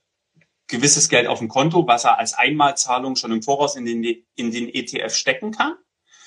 [0.68, 4.02] gewisses Geld auf dem Konto, was er als Einmalzahlung schon im Voraus in den,
[4.36, 5.74] in den ETF stecken kann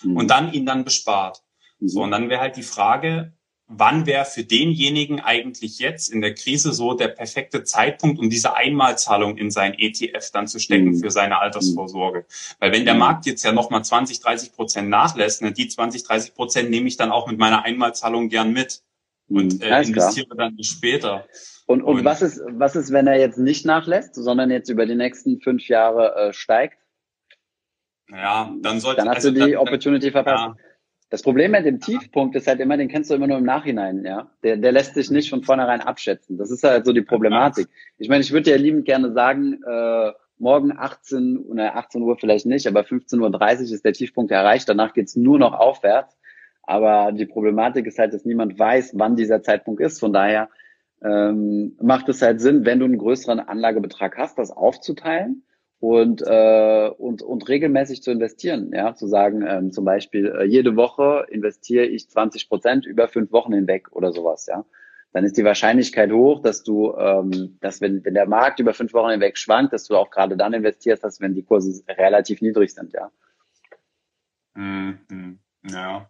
[0.03, 0.17] mhm.
[0.17, 1.43] und dann ihn dann bespart.
[1.79, 1.87] Mhm.
[1.87, 3.33] So, und dann wäre halt die Frage,
[3.67, 8.55] wann wäre für denjenigen eigentlich jetzt in der Krise so der perfekte Zeitpunkt, um diese
[8.55, 10.99] Einmalzahlung in sein ETF dann zu stecken mhm.
[10.99, 12.25] für seine Altersvorsorge.
[12.59, 12.99] Weil wenn der mhm.
[12.99, 16.97] Markt jetzt ja nochmal 20, 30 Prozent nachlässt, ne, die 20, 30 Prozent nehme ich
[16.97, 18.83] dann auch mit meiner Einmalzahlung gern mit
[19.31, 20.49] und äh, investiere klar.
[20.49, 21.25] dann später.
[21.65, 24.85] Und, und, und, was ist, was ist, wenn er jetzt nicht nachlässt, sondern jetzt über
[24.85, 26.77] die nächsten fünf Jahre äh, steigt?
[28.09, 30.43] Ja, dann sollte Dann hast also du die dann, Opportunity verpasst.
[30.43, 30.55] Ja.
[31.09, 34.05] Das Problem mit dem Tiefpunkt ist halt immer, den kennst du immer nur im Nachhinein,
[34.05, 34.31] ja.
[34.43, 36.37] Der, der lässt sich nicht von vornherein abschätzen.
[36.37, 37.67] Das ist halt so die Problematik.
[37.97, 42.45] Ich meine, ich würde dir liebend gerne sagen, äh, morgen 18, oder 18 Uhr vielleicht
[42.45, 44.67] nicht, aber 15.30 Uhr ist der Tiefpunkt erreicht.
[44.69, 46.17] Danach geht's nur noch aufwärts.
[46.71, 49.99] Aber die Problematik ist halt, dass niemand weiß, wann dieser Zeitpunkt ist.
[49.99, 50.49] Von daher
[51.03, 55.43] ähm, macht es halt Sinn, wenn du einen größeren Anlagebetrag hast, das aufzuteilen
[55.81, 58.71] und, äh, und, und regelmäßig zu investieren.
[58.73, 63.33] Ja, zu sagen, ähm, zum Beispiel, äh, jede Woche investiere ich 20 Prozent über fünf
[63.33, 64.63] Wochen hinweg oder sowas, ja.
[65.11, 68.93] Dann ist die Wahrscheinlichkeit hoch, dass du, ähm, dass wenn, wenn der Markt über fünf
[68.93, 72.73] Wochen hinweg schwankt, dass du auch gerade dann investierst, dass wenn die Kurse relativ niedrig
[72.73, 73.11] sind, ja.
[74.55, 75.39] Mhm.
[75.63, 76.09] Ja,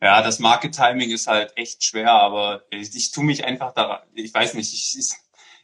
[0.00, 4.02] ja, das Market Timing ist halt echt schwer, aber ich, ich tue mich einfach da,
[4.14, 5.14] ich weiß nicht, ich, ich,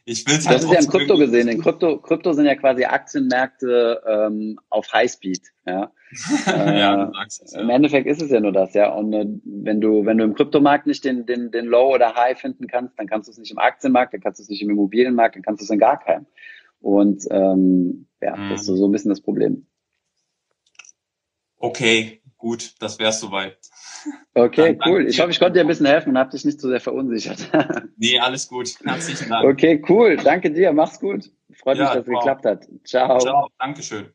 [0.05, 0.57] ich will es halt.
[0.57, 1.47] Das ist ja im Krypto gesehen.
[1.47, 5.41] In Krypto, Krypto sind ja quasi Aktienmärkte ähm, auf Highspeed.
[5.65, 5.91] Ja.
[6.47, 7.61] äh, ja, es, ja.
[7.61, 8.93] Im Endeffekt ist es ja nur das, ja.
[8.93, 12.37] Und äh, wenn du, wenn du im Kryptomarkt nicht den, den, den Low oder High
[12.37, 14.69] finden kannst, dann kannst du es nicht im Aktienmarkt, dann kannst du es nicht im
[14.69, 16.25] Immobilienmarkt, dann kannst du es in gar keinem.
[16.81, 18.49] Und ähm, ja, mhm.
[18.49, 19.65] das ist so ein bisschen das Problem.
[21.57, 23.57] Okay, Gut, das wär's soweit.
[24.33, 25.07] Okay, Dann, cool.
[25.07, 27.49] Ich hoffe, ich konnte dir ein bisschen helfen und habe dich nicht zu sehr verunsichert.
[27.95, 28.75] nee, alles gut.
[28.83, 29.45] Herzlichen Dank.
[29.45, 30.17] Okay, cool.
[30.17, 30.73] Danke dir.
[30.73, 31.31] Mach's gut.
[31.53, 32.67] Freut ja, mich, dass es geklappt hat.
[32.83, 33.17] Ciao.
[33.19, 33.47] Ciao.
[33.59, 34.07] Dankeschön.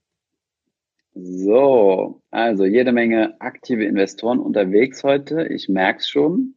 [1.14, 5.48] So, also jede Menge aktive Investoren unterwegs heute.
[5.48, 6.54] Ich merke es schon,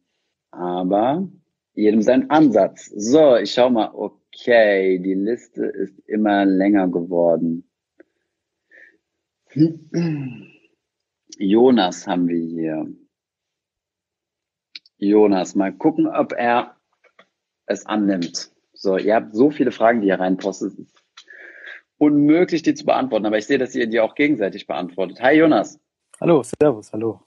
[0.50, 1.26] aber
[1.72, 2.92] jedem sein Ansatz.
[2.94, 3.92] So, ich schau mal.
[3.94, 7.66] Okay, die Liste ist immer länger geworden.
[11.38, 12.86] Jonas haben wir hier.
[14.98, 16.76] Jonas, mal gucken, ob er
[17.66, 18.52] es annimmt.
[18.72, 20.72] So, ihr habt so viele Fragen, die ihr reinpostet.
[20.72, 21.02] Es ist
[21.98, 25.20] unmöglich, die zu beantworten, aber ich sehe, dass ihr die auch gegenseitig beantwortet.
[25.22, 25.78] Hi Jonas.
[26.20, 27.20] Hallo, Servus, hallo.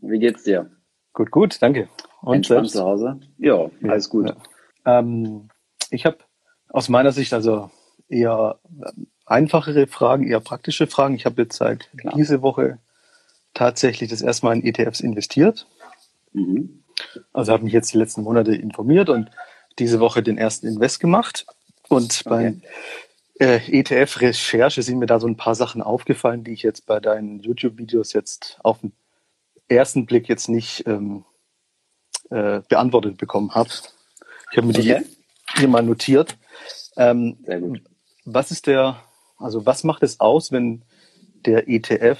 [0.00, 0.70] Wie geht's dir?
[1.12, 1.88] Gut, gut, danke.
[2.22, 3.20] Und Entspannt zu Hause?
[3.38, 4.28] Ja, ja alles gut.
[4.84, 4.98] Ja.
[4.98, 5.48] Ähm,
[5.90, 6.18] ich habe
[6.68, 7.70] aus meiner Sicht also
[8.08, 11.14] eher ähm, einfachere Fragen, eher praktische Fragen.
[11.14, 12.14] Ich habe jetzt seit Klar.
[12.16, 12.78] diese Woche
[13.56, 15.66] tatsächlich das erste Mal in ETFs investiert.
[16.32, 16.82] Mhm.
[17.32, 19.30] Also habe mich jetzt die letzten Monate informiert und
[19.78, 21.46] diese Woche den ersten Invest gemacht.
[21.88, 22.60] Und okay.
[23.38, 27.00] bei äh, ETF-Recherche sind mir da so ein paar Sachen aufgefallen, die ich jetzt bei
[27.00, 28.92] deinen YouTube-Videos jetzt auf den
[29.68, 31.24] ersten Blick jetzt nicht ähm,
[32.30, 33.70] äh, beantwortet bekommen habe.
[34.50, 35.02] Ich habe mir okay.
[35.02, 36.36] die hier mal notiert.
[36.96, 37.38] Ähm.
[38.28, 39.00] Was ist der,
[39.38, 40.82] also was macht es aus, wenn
[41.44, 42.18] der ETF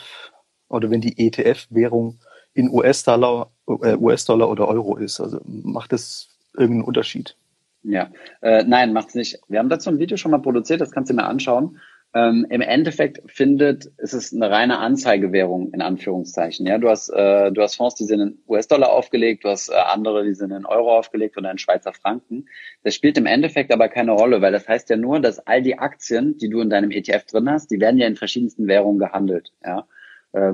[0.69, 2.19] oder wenn die ETF-Währung
[2.55, 5.21] in US-Dollar äh, US-Dollar oder Euro ist?
[5.21, 7.37] Also macht es irgendeinen Unterschied?
[7.83, 8.11] Ja,
[8.43, 9.39] äh, nein, macht's nicht.
[9.49, 11.79] Wir haben dazu ein Video schon mal produziert, das kannst du mir anschauen.
[12.15, 16.67] Ähm, Im Endeffekt findet, es ist eine reine Anzeigewährung in Anführungszeichen.
[16.67, 19.75] Ja, du hast, äh, du hast Fonds, die sind in US-Dollar aufgelegt, du hast äh,
[19.75, 22.49] andere, die sind in Euro aufgelegt oder in Schweizer Franken.
[22.85, 25.79] Das spielt im Endeffekt aber keine Rolle, weil das heißt ja nur, dass all die
[25.79, 29.53] Aktien, die du in deinem ETF drin hast, die werden ja in verschiedensten Währungen gehandelt.
[29.63, 29.87] Ja,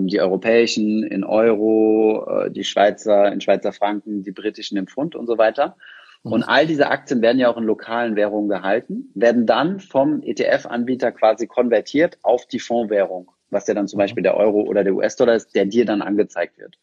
[0.00, 5.26] die europäischen in Euro, äh, die Schweizer in Schweizer Franken, die britischen im Pfund und
[5.26, 5.76] so weiter.
[6.22, 6.48] Und mhm.
[6.48, 11.48] all diese Aktien werden ja auch in lokalen Währungen gehalten, werden dann vom ETF-Anbieter quasi
[11.48, 14.02] konvertiert auf die Fondswährung, was ja dann zum mhm.
[14.02, 16.78] Beispiel der Euro oder der US-Dollar ist, der dir dann angezeigt wird.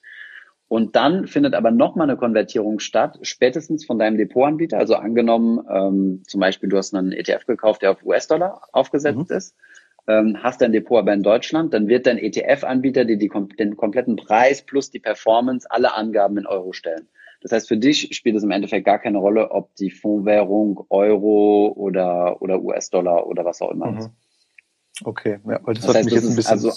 [0.68, 4.78] Und dann findet aber nochmal eine Konvertierung statt, spätestens von deinem Depotanbieter.
[4.78, 9.36] Also angenommen, ähm, zum Beispiel, du hast einen ETF gekauft, der auf US-Dollar aufgesetzt mhm.
[9.36, 9.56] ist,
[10.10, 14.16] ähm, hast dein Depot aber in Deutschland, dann wird dein ETF-Anbieter dir die, den kompletten
[14.16, 17.08] Preis plus die Performance, alle Angaben in Euro stellen.
[17.42, 21.72] Das heißt, für dich spielt es im Endeffekt gar keine Rolle, ob die Fondswährung Euro
[21.76, 23.98] oder, oder US-Dollar oder was auch immer mhm.
[24.00, 24.10] ist.
[25.04, 26.52] Okay, ja, weil das, das heißt, mich jetzt ein bisschen.
[26.52, 26.72] Also,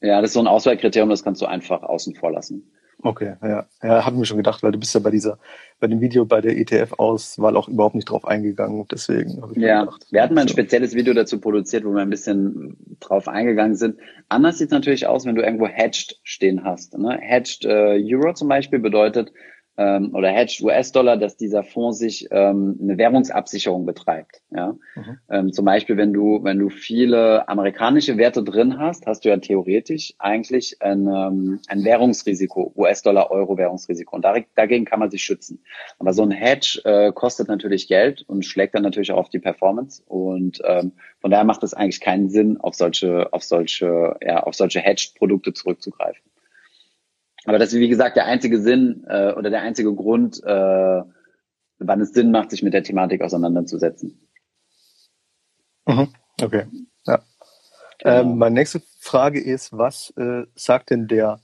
[0.00, 2.72] ja, das ist so ein Auswahlkriterium, das kannst du einfach außen vor lassen.
[3.04, 5.38] Okay, ja, ja, habe mir schon gedacht, weil du bist ja bei dieser,
[5.80, 9.80] bei dem Video bei der ETF-Auswahl auch überhaupt nicht drauf eingegangen, deswegen habe ich ja,
[9.80, 10.06] gedacht.
[10.10, 13.98] Wir hatten mal ein spezielles Video dazu produziert, wo wir ein bisschen drauf eingegangen sind.
[14.28, 16.96] Anders sieht es natürlich aus, wenn du irgendwo Hedged stehen hast.
[16.96, 17.18] Ne?
[17.20, 19.32] Hedged äh, Euro zum Beispiel bedeutet,
[19.78, 24.42] ähm, oder Hedged US-Dollar, dass dieser Fonds sich ähm, eine Währungsabsicherung betreibt.
[24.50, 24.76] Ja?
[24.94, 25.18] Mhm.
[25.30, 29.36] Ähm, zum Beispiel, wenn du, wenn du viele amerikanische Werte drin hast, hast du ja
[29.38, 34.16] theoretisch eigentlich ein, ähm, ein Währungsrisiko, US-Dollar-Euro-Währungsrisiko.
[34.16, 35.64] Und dagegen kann man sich schützen.
[35.98, 39.38] Aber so ein Hedge äh, kostet natürlich Geld und schlägt dann natürlich auch auf die
[39.38, 40.02] Performance.
[40.06, 44.54] Und ähm, von daher macht es eigentlich keinen Sinn, auf solche, auf solche, ja, auf
[44.54, 46.22] solche Hedged-Produkte zurückzugreifen.
[47.44, 51.02] Aber das ist, wie gesagt, der einzige Sinn äh, oder der einzige Grund, äh,
[51.78, 54.28] wann es Sinn macht, sich mit der Thematik auseinanderzusetzen.
[55.86, 56.08] Mhm.
[56.40, 56.66] Okay,
[57.06, 57.22] ja.
[57.98, 58.20] Genau.
[58.20, 61.40] Ähm, meine nächste Frage ist, was äh, sagt denn der,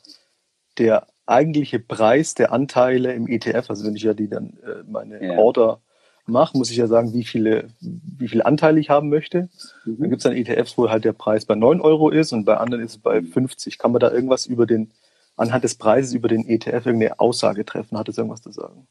[0.79, 3.71] der eigentliche Preis der Anteile im ETF?
[3.71, 5.39] Also wenn ich ja die dann äh, meine ja.
[5.39, 5.81] Order
[6.27, 9.49] mache, muss ich ja sagen, wie viele, wie viele Anteile ich haben möchte.
[9.85, 9.99] Mhm.
[9.99, 12.57] Dann gibt es dann ETFs, wo halt der Preis bei 9 Euro ist und bei
[12.57, 13.79] anderen ist es bei 50.
[13.79, 14.93] Kann man da irgendwas über den
[15.39, 17.99] anhand des Preises über den ETF irgendeine Aussage treffen?
[17.99, 18.87] Hat es irgendwas zu sagen?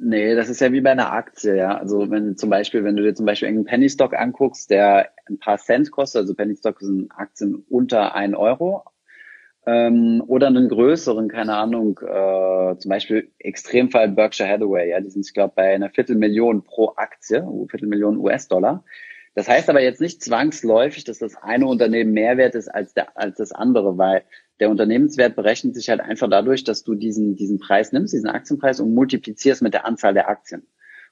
[0.00, 1.76] Nee, das ist ja wie bei einer Aktie, ja.
[1.76, 5.38] Also wenn zum Beispiel, wenn du dir zum Beispiel einen Penny Stock anguckst, der ein
[5.40, 8.84] paar Cent kostet, also Penny Stock sind Aktien unter ein Euro,
[9.66, 15.26] ähm, oder einen größeren, keine Ahnung, äh, zum Beispiel Extremfall Berkshire Hathaway, ja, die sind,
[15.26, 18.84] ich glaube, bei einer Viertelmillion pro Aktie, Viertelmillion US-Dollar.
[19.34, 23.16] Das heißt aber jetzt nicht zwangsläufig, dass das eine Unternehmen mehr wert ist als, der,
[23.16, 24.22] als das andere, weil
[24.60, 28.80] der Unternehmenswert berechnet sich halt einfach dadurch, dass du diesen, diesen Preis nimmst, diesen Aktienpreis
[28.80, 30.66] und multiplizierst mit der Anzahl der Aktien.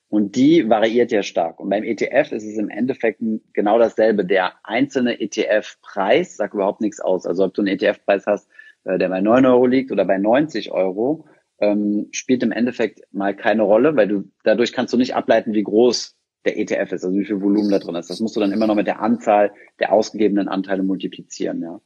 [0.09, 1.59] Und die variiert ja stark.
[1.59, 3.21] Und beim ETF ist es im Endeffekt
[3.53, 4.25] genau dasselbe.
[4.25, 7.27] Der einzelne ETF-Preis sagt überhaupt nichts aus.
[7.27, 8.49] Also ob du einen ETF-Preis hast,
[8.85, 11.27] äh, der bei 9 Euro liegt oder bei 90 Euro,
[11.59, 15.65] ähm, spielt im Endeffekt mal keine Rolle, weil du dadurch kannst du nicht ableiten, wie
[15.65, 18.09] groß der ETF ist, also wie viel Volumen da drin ist.
[18.09, 21.81] Das musst du dann immer noch mit der Anzahl der ausgegebenen Anteile multiplizieren, ja.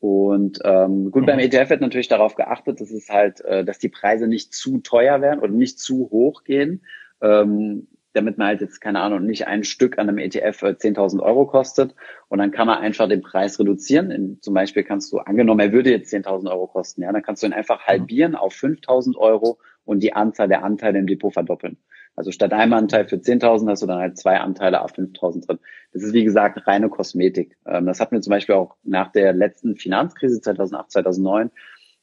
[0.00, 1.26] Und ähm, gut, mhm.
[1.26, 4.78] beim ETF wird natürlich darauf geachtet, dass es halt, äh, dass die Preise nicht zu
[4.78, 6.82] teuer werden oder nicht zu hoch gehen.
[7.20, 11.46] Ähm, damit man halt jetzt, keine Ahnung, nicht ein Stück an einem ETF 10.000 Euro
[11.46, 11.94] kostet.
[12.28, 14.10] Und dann kann man einfach den Preis reduzieren.
[14.10, 17.42] In, zum Beispiel kannst du, angenommen, er würde jetzt 10.000 Euro kosten, ja, dann kannst
[17.42, 17.86] du ihn einfach mhm.
[17.86, 21.78] halbieren auf 5.000 Euro und die Anzahl der Anteile im Depot verdoppeln.
[22.18, 25.58] Also statt einem Anteil für 10.000 hast du dann halt zwei Anteile auf 5.000 drin.
[25.92, 27.56] Das ist wie gesagt reine Kosmetik.
[27.64, 31.50] Ähm, das hatten wir zum Beispiel auch nach der letzten Finanzkrise 2008, 2009.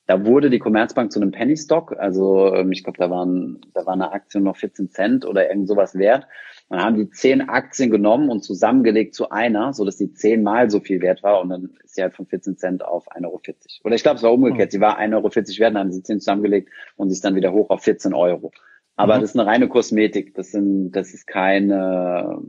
[0.08, 1.98] Da wurde die Commerzbank zu einem Penny Stock.
[2.00, 5.68] Also ähm, ich glaube, da waren da war eine Aktie noch 14 Cent oder irgend
[5.68, 6.28] sowas wert.
[6.70, 10.80] Dann haben die zehn Aktien genommen und zusammengelegt zu einer, so dass die zehnmal so
[10.80, 13.42] viel wert war und dann ist sie halt von 14 Cent auf 1,40 Euro.
[13.84, 14.72] Oder ich glaube, es war umgekehrt.
[14.72, 17.52] Sie war 1,40 Euro wert, dann haben sie zehn zusammengelegt und sie ist dann wieder
[17.52, 18.54] hoch auf 14 Euro.
[18.96, 19.22] Aber mhm.
[19.22, 20.34] das ist eine reine Kosmetik.
[20.36, 22.40] Das sind, das ist keine,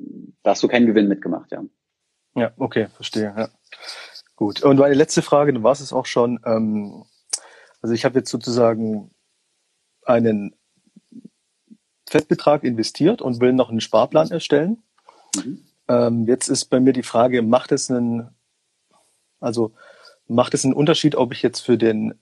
[0.43, 1.65] da hast du keinen Gewinn mitgemacht, ja.
[2.35, 3.49] Ja, okay, verstehe, ja.
[4.37, 4.63] Gut.
[4.63, 7.05] Und meine letzte Frage, dann war es auch schon, ähm,
[7.81, 9.11] also ich habe jetzt sozusagen
[10.05, 10.55] einen
[12.09, 14.83] Festbetrag investiert und will noch einen Sparplan erstellen.
[15.35, 15.65] Mhm.
[15.89, 18.29] Ähm, jetzt ist bei mir die Frage, macht es einen,
[19.41, 19.73] also
[20.29, 22.15] macht es einen Unterschied, ob ich jetzt für den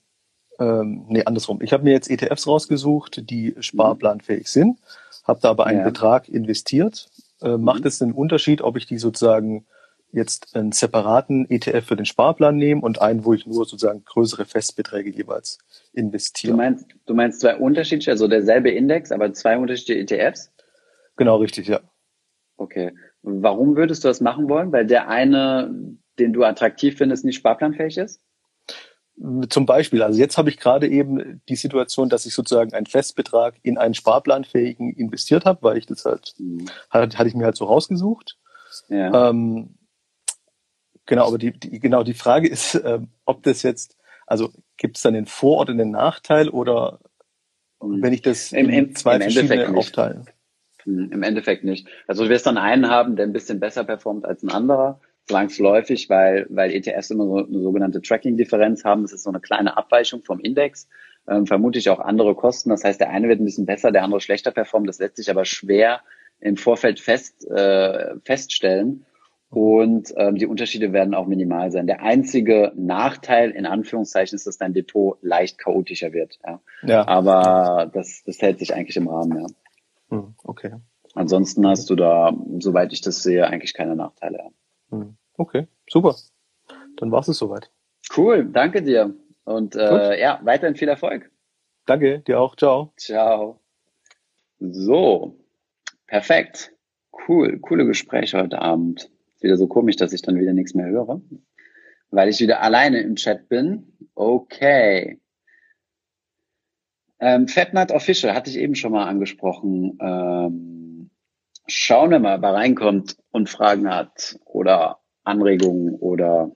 [0.59, 1.61] ähm, nee, andersrum.
[1.61, 4.79] Ich habe mir jetzt ETFs rausgesucht, die sparplanfähig sind,
[5.23, 5.85] habe da aber einen ja.
[5.85, 7.09] Betrag investiert.
[7.41, 7.87] Äh, macht mhm.
[7.87, 9.65] es einen Unterschied, ob ich die sozusagen
[10.11, 14.45] jetzt einen separaten ETF für den Sparplan nehme und einen, wo ich nur sozusagen größere
[14.45, 15.59] Festbeträge jeweils
[15.93, 16.53] investiere?
[16.53, 20.51] Du meinst, du meinst zwei unterschiedliche, also derselbe Index, aber zwei unterschiedliche ETFs?
[21.17, 21.81] Genau, richtig, ja.
[22.57, 22.93] Okay.
[23.21, 24.71] Warum würdest du das machen wollen?
[24.71, 28.21] Weil der eine, den du attraktiv findest, nicht sparplanfähig ist?
[29.49, 33.55] Zum Beispiel, also jetzt habe ich gerade eben die Situation, dass ich sozusagen einen Festbetrag
[33.63, 36.65] in einen sparplanfähigen investiert habe, weil ich das halt, mhm.
[36.89, 38.37] hatte, hatte ich mir halt so rausgesucht.
[38.89, 39.29] Ja.
[39.29, 39.77] Ähm,
[41.05, 43.97] genau, aber die, die, genau die Frage ist, äh, ob das jetzt,
[44.27, 46.99] also gibt es dann den Vor- oder den Nachteil oder
[47.81, 48.03] mhm.
[48.03, 50.25] wenn ich das Im, in zwei im verschiedene aufteilen?
[50.83, 51.87] Hm, Im Endeffekt nicht.
[52.05, 56.09] Also du wirst dann einen haben, der ein bisschen besser performt als ein anderer zwangsläufig,
[56.09, 59.01] weil, weil ETFs immer so eine sogenannte Tracking-Differenz haben.
[59.01, 60.87] Das ist so eine kleine Abweichung vom Index.
[61.27, 62.69] Ähm, vermutlich auch andere Kosten.
[62.69, 64.87] Das heißt, der eine wird ein bisschen besser, der andere schlechter performen.
[64.87, 66.01] Das lässt sich aber schwer
[66.39, 69.05] im Vorfeld fest, äh, feststellen.
[69.49, 71.87] Und ähm, die Unterschiede werden auch minimal sein.
[71.87, 76.39] Der einzige Nachteil in Anführungszeichen ist, dass dein Depot leicht chaotischer wird.
[76.45, 76.61] Ja.
[76.83, 77.07] ja.
[77.07, 79.47] Aber das, das hält sich eigentlich im Rahmen, ja.
[80.09, 80.73] Hm, okay.
[81.13, 84.51] Ansonsten hast du da, soweit ich das sehe, eigentlich keine Nachteile.
[84.89, 85.15] Hm.
[85.37, 86.15] Okay, super.
[86.97, 87.71] Dann war es soweit.
[88.15, 89.13] Cool, danke dir.
[89.43, 91.29] Und äh, ja, weiterhin viel Erfolg.
[91.85, 92.55] Danke, dir auch.
[92.55, 92.93] Ciao.
[92.97, 93.59] Ciao.
[94.59, 95.37] So,
[96.07, 96.71] perfekt.
[97.27, 99.09] Cool, coole Gespräche heute Abend.
[99.35, 101.21] Ist wieder so komisch, dass ich dann wieder nichts mehr höre,
[102.09, 103.93] weil ich wieder alleine im Chat bin.
[104.15, 105.19] Okay.
[107.19, 109.97] Ähm, Fatnut Official hatte ich eben schon mal angesprochen.
[110.01, 110.84] Ähm,
[111.67, 116.51] schauen wir mal, wer reinkommt und Fragen hat oder Anregungen oder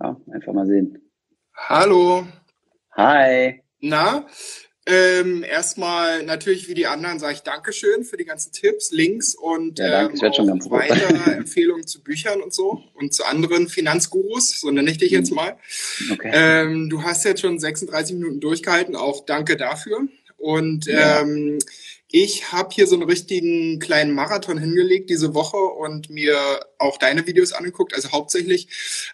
[0.00, 1.10] ja, einfach mal sehen.
[1.54, 2.26] Hallo.
[2.96, 3.62] Hi.
[3.80, 4.26] Na,
[4.86, 9.78] ähm, erstmal natürlich wie die anderen sage ich Dankeschön für die ganzen Tipps, Links und
[9.78, 14.60] ja, danke, ähm, schon ganz weitere Empfehlungen zu Büchern und so und zu anderen Finanzgurus,
[14.60, 15.36] so nenne ich dich jetzt mhm.
[15.36, 15.56] mal.
[16.12, 16.30] Okay.
[16.34, 20.06] Ähm, du hast jetzt schon 36 Minuten durchgehalten, auch danke dafür.
[20.36, 21.22] Und ja.
[21.22, 21.58] ähm,
[22.16, 26.38] ich habe hier so einen richtigen kleinen Marathon hingelegt diese Woche und mir
[26.78, 28.68] auch deine Videos angeguckt, also hauptsächlich,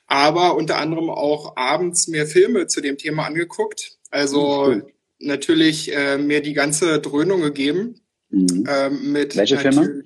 [0.07, 3.97] aber unter anderem auch abends mir Filme zu dem Thema angeguckt.
[4.11, 4.83] Also mhm,
[5.19, 8.03] natürlich äh, mir die ganze Dröhnung gegeben.
[8.29, 8.67] Mhm.
[8.69, 10.03] Ähm, mit Welche Filme?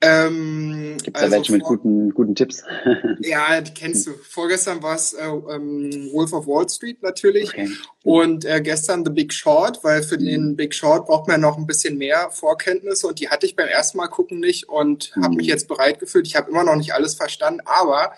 [0.00, 2.64] Ähm, Gibt es also da welche mit guten, guten Tipps?
[3.20, 4.12] ja, die kennst du.
[4.12, 7.68] Vorgestern war es äh, ähm, Wolf of Wall Street natürlich okay.
[8.02, 10.24] und äh, gestern The Big Short, weil für mhm.
[10.24, 13.68] den Big Short braucht man noch ein bisschen mehr Vorkenntnisse und die hatte ich beim
[13.68, 15.24] ersten Mal gucken nicht und mhm.
[15.24, 16.26] habe mich jetzt bereit gefühlt.
[16.26, 18.12] Ich habe immer noch nicht alles verstanden, aber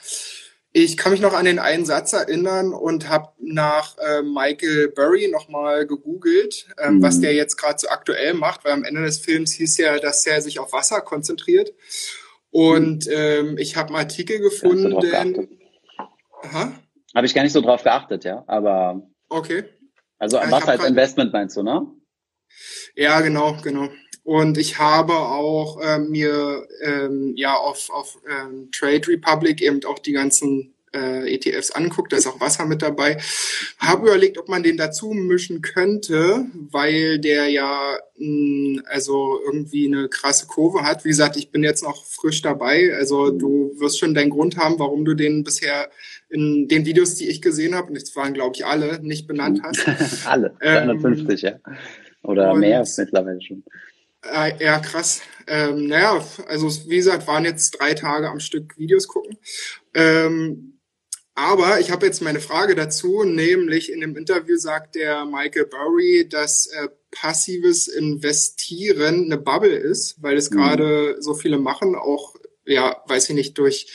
[0.76, 5.28] ich kann mich noch an den einen Satz erinnern und habe nach äh, Michael Burry
[5.28, 7.02] nochmal gegoogelt, ähm, mhm.
[7.02, 10.26] was der jetzt gerade so aktuell macht, weil am Ende des Films hieß ja, dass
[10.26, 11.72] er sich auf Wasser konzentriert.
[12.50, 15.00] Und ähm, ich habe einen Artikel gefunden.
[17.14, 18.42] Habe ich gar nicht so drauf geachtet, ja.
[18.48, 19.62] Aber okay.
[20.18, 21.86] Also ja, Wasser als Investment meinst du, ne?
[22.96, 23.90] Ja, genau, genau.
[24.24, 29.98] Und ich habe auch äh, mir ähm, ja auf, auf ähm, Trade Republic eben auch
[29.98, 33.18] die ganzen äh, ETFs anguckt, da ist auch Wasser mit dabei.
[33.78, 39.86] Habe überlegt, ob man den dazu mischen könnte, weil der ja mh, hm, also irgendwie
[39.86, 41.04] eine krasse Kurve hat.
[41.04, 42.94] Wie gesagt, ich bin jetzt noch frisch dabei.
[42.94, 45.90] Also du wirst schon deinen Grund haben, warum du den bisher
[46.30, 49.60] in den Videos, die ich gesehen habe, und das waren glaube ich alle, nicht benannt
[49.62, 49.86] hast.
[50.26, 51.74] alle, 250, ähm, ja.
[52.22, 53.62] Oder mehr mittlerweile schon.
[54.32, 55.20] Äh, ja, krass.
[55.46, 59.36] Ähm, naja, also wie gesagt, waren jetzt drei Tage am Stück Videos gucken.
[59.92, 60.80] Ähm,
[61.34, 66.28] aber ich habe jetzt meine Frage dazu, nämlich in dem Interview sagt der Michael Burry,
[66.28, 70.54] dass äh, passives Investieren eine Bubble ist, weil es mhm.
[70.54, 73.86] gerade so viele machen, auch ja, weiß ich nicht, durch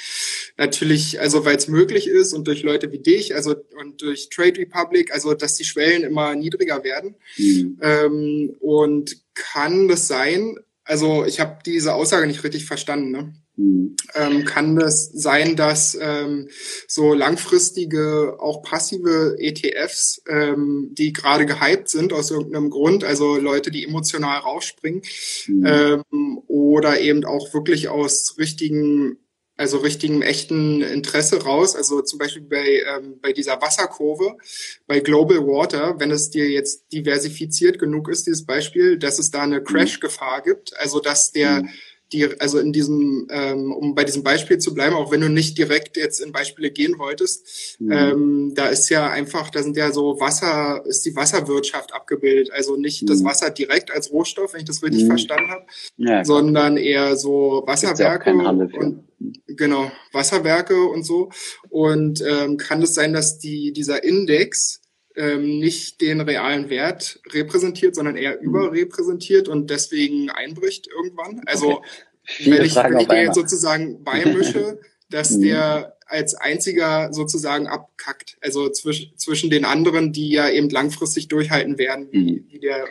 [0.57, 4.59] natürlich, also weil es möglich ist und durch Leute wie dich, also und durch Trade
[4.59, 7.15] Republic, also dass die Schwellen immer niedriger werden.
[7.37, 7.77] Mhm.
[7.81, 13.33] Ähm, und kann das sein, also ich habe diese Aussage nicht richtig verstanden, ne?
[13.59, 13.97] Mhm.
[14.15, 16.47] Ähm, kann das sein, dass ähm,
[16.87, 23.69] so langfristige, auch passive ETFs, ähm, die gerade gehypt sind aus irgendeinem Grund, also Leute,
[23.69, 25.01] die emotional rausspringen,
[25.47, 25.65] mhm.
[25.65, 29.17] ähm, oder eben auch wirklich aus richtigen
[29.57, 31.75] also richtigem echten Interesse raus.
[31.75, 34.37] Also zum Beispiel bei, ähm, bei dieser Wasserkurve,
[34.87, 39.41] bei Global Water, wenn es dir jetzt diversifiziert genug ist, dieses Beispiel, dass es da
[39.41, 39.65] eine mhm.
[39.65, 41.69] Crash-Gefahr gibt, also dass der mhm
[42.11, 45.57] die, also in diesem, ähm, um bei diesem Beispiel zu bleiben, auch wenn du nicht
[45.57, 47.91] direkt jetzt in Beispiele gehen wolltest, mhm.
[47.91, 52.51] ähm, da ist ja einfach, da sind ja so Wasser, ist die Wasserwirtschaft abgebildet.
[52.51, 53.07] Also nicht mhm.
[53.07, 55.07] das Wasser direkt als Rohstoff, wenn ich das richtig mhm.
[55.07, 55.65] verstanden habe,
[55.97, 59.03] ja, sondern eher so Wasserwerke und
[59.47, 61.29] genau, Wasserwerke und so.
[61.69, 64.81] Und ähm, kann es sein, dass die, dieser Index
[65.19, 68.47] ähm, nicht den realen Wert repräsentiert, sondern eher mhm.
[68.47, 71.41] überrepräsentiert und deswegen einbricht irgendwann.
[71.45, 71.87] Also okay.
[72.45, 75.41] wenn ich, wenn ich den jetzt sozusagen beimische, dass mhm.
[75.41, 78.37] der als einziger sozusagen abkackt.
[78.41, 82.45] Also zwischen, zwischen den anderen, die ja eben langfristig durchhalten werden, wie, mhm.
[82.49, 82.87] wie der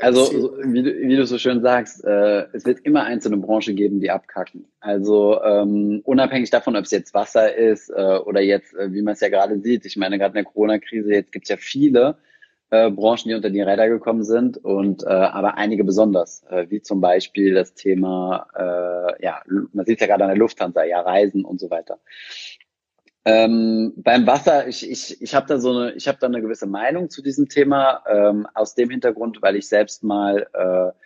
[0.00, 4.00] also, wie du, wie du so schön sagst, äh, es wird immer einzelne Branchen geben,
[4.00, 4.66] die abkacken.
[4.80, 9.14] Also ähm, unabhängig davon, ob es jetzt Wasser ist äh, oder jetzt, äh, wie man
[9.14, 12.16] es ja gerade sieht, ich meine, gerade in der Corona-Krise, jetzt gibt es ja viele
[12.70, 16.82] äh, Branchen, die unter die Räder gekommen sind und äh, aber einige besonders, äh, wie
[16.82, 19.42] zum Beispiel das Thema, äh, ja,
[19.72, 22.00] man sieht ja gerade an der Lufthansa, ja, Reisen und so weiter.
[23.26, 26.66] Ähm, beim Wasser, ich, ich, ich habe da so eine, ich habe da eine gewisse
[26.66, 31.03] Meinung zu diesem Thema, ähm, aus dem Hintergrund, weil ich selbst mal äh,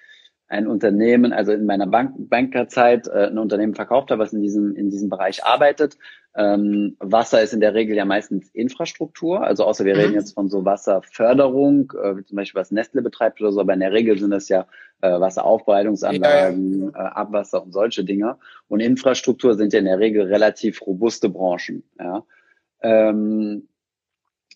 [0.49, 4.74] ein Unternehmen, also in meiner Bank Bankerzeit äh, ein Unternehmen verkauft habe, was in diesem,
[4.74, 5.99] in diesem Bereich arbeitet.
[6.34, 10.01] Ähm, Wasser ist in der Regel ja meistens Infrastruktur, also außer wir mhm.
[10.01, 13.74] reden jetzt von so Wasserförderung, äh, wie zum Beispiel was Nestle betreibt oder so, aber
[13.74, 14.66] in der Regel sind das ja
[15.03, 17.07] äh, Wasseraufbereitungsanlagen, ja, ja.
[17.07, 18.38] Äh, Abwasser und solche Dinge.
[18.68, 21.82] Und Infrastruktur sind ja in der Regel relativ robuste Branchen.
[21.99, 22.24] Ja.
[22.80, 23.68] Ähm,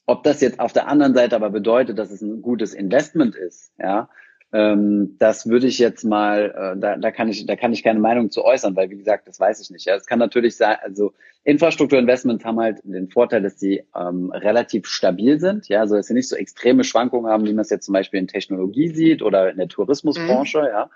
[0.07, 3.73] ob das jetzt auf der anderen Seite aber bedeutet, dass es ein gutes Investment ist,
[3.79, 4.09] ja,
[4.53, 8.01] ähm, das würde ich jetzt mal, äh, da, da kann ich, da kann ich keine
[8.01, 9.87] Meinung zu äußern, weil wie gesagt, das weiß ich nicht.
[9.87, 14.87] Ja, es kann natürlich sein, also Infrastrukturinvestments haben halt den Vorteil, dass sie ähm, relativ
[14.87, 17.87] stabil sind, ja, also dass sie nicht so extreme Schwankungen haben, wie man es jetzt
[17.87, 20.67] zum Beispiel in Technologie sieht oder in der Tourismusbranche, mhm.
[20.67, 20.91] ja.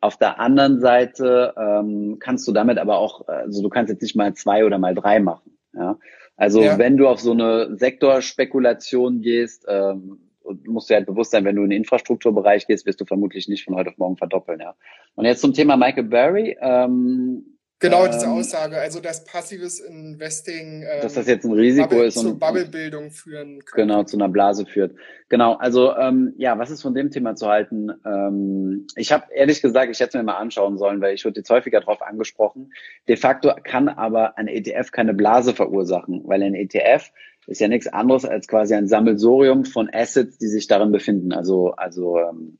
[0.00, 4.14] Auf der anderen Seite ähm, kannst du damit aber auch, also du kannst jetzt nicht
[4.14, 5.98] mal zwei oder mal drei machen, ja.
[6.36, 6.78] Also ja.
[6.78, 10.20] wenn du auf so eine Sektorspekulation gehst, ähm,
[10.66, 13.64] musst dir halt bewusst sein, wenn du in den Infrastrukturbereich gehst, wirst du vermutlich nicht
[13.64, 14.60] von heute auf morgen verdoppeln.
[14.60, 14.74] Ja.
[15.14, 16.56] Und jetzt zum Thema Michael Berry.
[16.60, 21.88] Ähm, Genau, diese ähm, Aussage, also dass passives Investing, ähm, dass das jetzt ein Risiko
[21.88, 23.82] Bubble, ist und zur Bubblebildung führen kann.
[23.82, 24.96] Genau, zu einer Blase führt.
[25.28, 27.92] Genau, also ähm, ja, was ist von dem Thema zu halten?
[28.04, 31.38] Ähm, ich habe ehrlich gesagt, ich hätte es mir mal anschauen sollen, weil ich wurde
[31.38, 32.72] jetzt häufiger darauf angesprochen.
[33.06, 37.12] De facto kann aber ein ETF keine Blase verursachen, weil ein ETF
[37.46, 41.70] ist ja nichts anderes als quasi ein Sammelsorium von Assets, die sich darin befinden, also,
[41.72, 42.58] also ähm,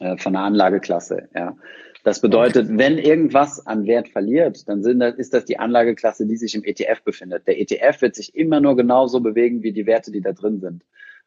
[0.00, 1.28] äh, von einer Anlageklasse.
[1.34, 1.56] Ja.
[2.08, 6.54] Das bedeutet, wenn irgendwas an Wert verliert, dann das, ist das die Anlageklasse, die sich
[6.54, 7.46] im ETF befindet.
[7.46, 10.84] Der ETF wird sich immer nur genauso bewegen wie die Werte, die da drin sind.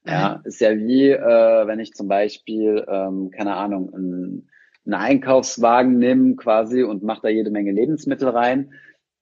[0.08, 0.48] Ja, mhm.
[0.48, 4.50] ist ja wie, äh, wenn ich zum Beispiel, ähm, keine Ahnung, einen,
[4.86, 8.72] einen Einkaufswagen nehme quasi und mache da jede Menge Lebensmittel rein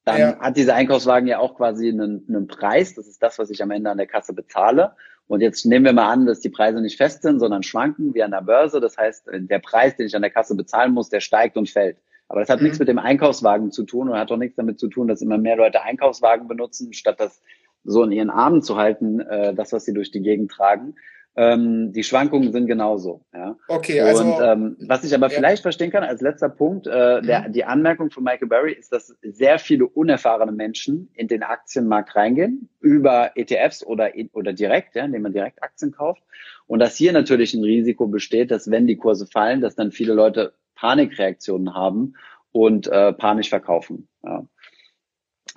[0.06, 0.40] dann ja.
[0.40, 2.96] hat dieser Einkaufswagen ja auch quasi einen, einen Preis.
[2.96, 4.94] Das ist das, was ich am Ende an der Kasse bezahle.
[5.30, 8.24] Und jetzt nehmen wir mal an, dass die Preise nicht fest sind, sondern schwanken wie
[8.24, 8.80] an der Börse.
[8.80, 11.98] Das heißt, der Preis, den ich an der Kasse bezahlen muss, der steigt und fällt.
[12.30, 12.64] Aber das hat mhm.
[12.64, 15.38] nichts mit dem Einkaufswagen zu tun und hat auch nichts damit zu tun, dass immer
[15.38, 17.44] mehr Leute Einkaufswagen benutzen, statt das
[17.84, 20.96] so in ihren Armen zu halten, äh, das, was sie durch die Gegend tragen.
[21.40, 23.24] Ähm, die Schwankungen sind genauso.
[23.34, 23.56] Ja.
[23.70, 24.26] Okay, also.
[24.26, 25.38] Und ähm, was ich aber ja.
[25.38, 27.54] vielleicht verstehen kann, als letzter Punkt, äh, der, mhm.
[27.54, 32.68] die Anmerkung von Michael Berry ist, dass sehr viele unerfahrene Menschen in den Aktienmarkt reingehen,
[32.82, 36.22] über ETFs oder, oder direkt, ja, indem man direkt Aktien kauft.
[36.68, 40.16] Und dass hier natürlich ein Risiko besteht, dass wenn die Kurse fallen, dass dann viele
[40.16, 42.16] Leute Panikreaktionen haben
[42.52, 44.10] und äh, panisch verkaufen.
[44.26, 44.46] Ja.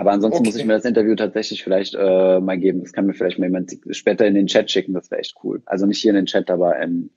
[0.02, 0.48] Aber ansonsten okay.
[0.48, 2.82] muss ich mir das Interview tatsächlich vielleicht äh, mal geben.
[2.82, 4.94] Das kann mir vielleicht mal jemand später in den Chat schicken.
[4.94, 5.62] Das wäre echt cool.
[5.64, 7.10] Also nicht hier in den Chat, aber in,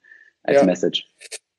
[0.44, 0.64] als ja.
[0.66, 1.10] Message.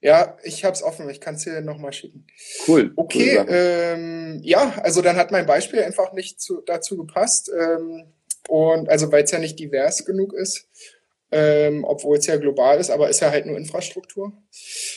[0.00, 1.10] Ja, ich habe es offen.
[1.10, 2.28] Ich kann es dir nochmal schicken.
[2.68, 2.92] Cool.
[2.94, 7.50] Okay, cool ähm, ja, also dann hat mein Beispiel einfach nicht zu, dazu gepasst.
[7.52, 8.04] Ähm,
[8.48, 10.68] und also weil es ja nicht divers genug ist,
[11.36, 14.32] ähm, obwohl es ja global ist, aber ist ja halt nur Infrastruktur.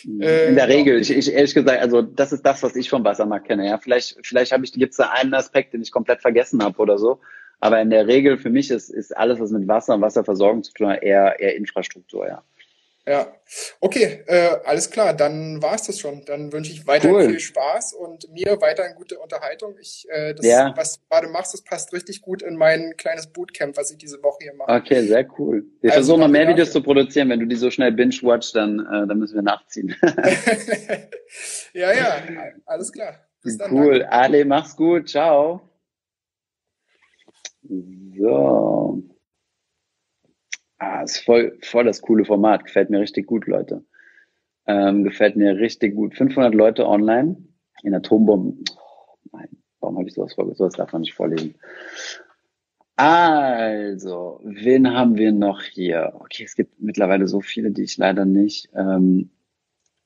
[0.05, 0.21] Mhm.
[0.21, 3.47] In der Regel, ich, ich ehrlich gesagt, also das ist das, was ich vom Wassermarkt
[3.47, 3.67] kenne.
[3.67, 6.97] Ja, vielleicht, vielleicht habe ich gibt's da einen Aspekt, den ich komplett vergessen habe oder
[6.97, 7.19] so.
[7.59, 10.71] Aber in der Regel für mich ist, ist alles, was mit Wasser und Wasserversorgung zu
[10.71, 12.43] tun hat, eher, eher Infrastruktur, ja.
[13.09, 13.25] Ja,
[13.79, 16.25] okay, äh, alles klar, dann war es das schon.
[16.25, 17.29] Dann wünsche ich weiterhin cool.
[17.29, 19.75] viel Spaß und mir weiterhin gute Unterhaltung.
[19.81, 20.73] Ich, äh, das, ja.
[20.77, 24.21] was du gerade machst, das passt richtig gut in mein kleines Bootcamp, was ich diese
[24.21, 24.71] Woche hier mache.
[24.71, 25.65] Okay, sehr cool.
[25.81, 27.29] Wir also versuchen mal mehr Videos zu produzieren.
[27.29, 29.95] Wenn du die so schnell binge-watch, dann, äh, dann müssen wir nachziehen.
[31.73, 32.21] ja, ja,
[32.67, 33.25] alles klar.
[33.41, 34.01] Bis dann, cool.
[34.01, 34.11] Danke.
[34.11, 35.09] Ale, mach's gut.
[35.09, 35.61] Ciao.
[37.63, 39.01] So.
[40.79, 42.65] Ah, ist voll, voll das coole Format.
[42.65, 43.83] Gefällt mir richtig gut, Leute.
[44.65, 46.15] Ähm, gefällt mir richtig gut.
[46.15, 47.37] 500 Leute online
[47.83, 48.63] in Atombomben.
[48.77, 49.49] Oh, nein,
[49.81, 50.57] warum habe ich sowas vorgelesen?
[50.57, 51.55] Sowas darf man nicht vorlesen.
[52.95, 56.13] Also, wen haben wir noch hier?
[56.15, 58.69] Okay, es gibt mittlerweile so viele, die ich leider nicht.
[58.73, 59.31] Ähm,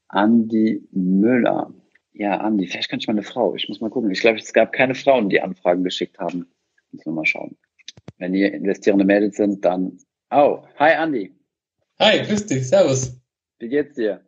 [0.07, 1.73] Andi Müller.
[2.13, 3.55] Ja, Andi, vielleicht kann ich mal eine Frau.
[3.55, 4.11] Ich muss mal gucken.
[4.11, 6.47] Ich glaube, es gab keine Frauen, die Anfragen geschickt haben.
[6.91, 7.57] Müssen wir mal schauen.
[8.17, 9.97] Wenn ihr investierende Mädels sind, dann
[10.35, 11.31] Oh, hi Andi.
[11.99, 13.21] Hi, grüß dich, servus.
[13.59, 14.19] Wie geht's dir?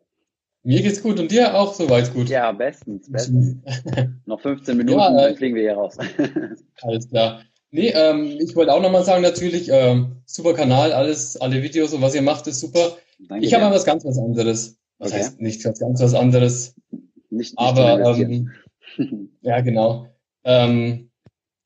[0.62, 2.30] Mir geht's gut und dir auch soweit gut.
[2.30, 3.56] Ja, bestens, bestens.
[4.28, 5.98] Noch 15 Minuten, ja, dann fliegen wir hier raus.
[6.84, 7.42] alles klar.
[7.72, 12.04] Nee, ähm, ich wollte auch nochmal sagen, natürlich, ähm, super Kanal, alles, alle Videos und
[12.04, 12.98] was ihr macht, ist super.
[13.28, 14.78] Danke ich habe mal was ganz was anderes.
[15.00, 15.22] Was okay.
[15.22, 16.76] heißt nicht was ganz was anderes?
[16.92, 18.52] Nicht, nicht aber ähm,
[19.42, 20.08] ja, genau.
[20.44, 21.10] Ähm,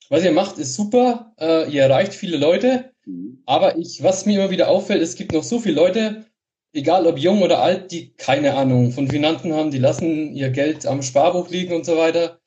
[0.08, 1.34] was ihr macht, ist super.
[1.38, 2.89] Äh, ihr erreicht viele Leute.
[3.10, 3.42] Mhm.
[3.46, 6.26] Aber ich, was mir immer wieder auffällt, es gibt noch so viele Leute,
[6.74, 10.86] egal ob jung oder alt, die keine Ahnung von Finanzen haben, die lassen ihr Geld
[10.86, 12.40] am Sparbuch liegen und so weiter.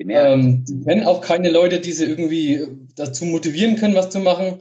[0.00, 4.60] Ähm, kennen auch keine Leute, die sie irgendwie dazu motivieren können, was zu machen.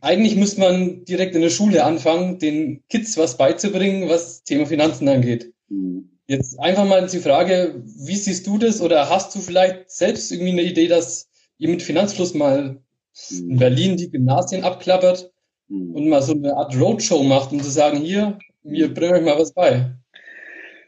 [0.00, 5.08] Eigentlich müsste man direkt in der Schule anfangen, den Kids was beizubringen, was Thema Finanzen
[5.08, 5.52] angeht.
[5.68, 6.10] Mhm.
[6.26, 10.52] Jetzt einfach mal die Frage, wie siehst du das oder hast du vielleicht selbst irgendwie
[10.52, 12.83] eine Idee, dass ihr mit Finanzfluss mal
[13.30, 13.58] in mhm.
[13.58, 15.32] Berlin die Gymnasien abklappert
[15.68, 15.94] mhm.
[15.94, 19.38] und mal so eine Art Roadshow macht, um zu sagen, hier, wir bringen euch mal
[19.38, 19.94] was bei.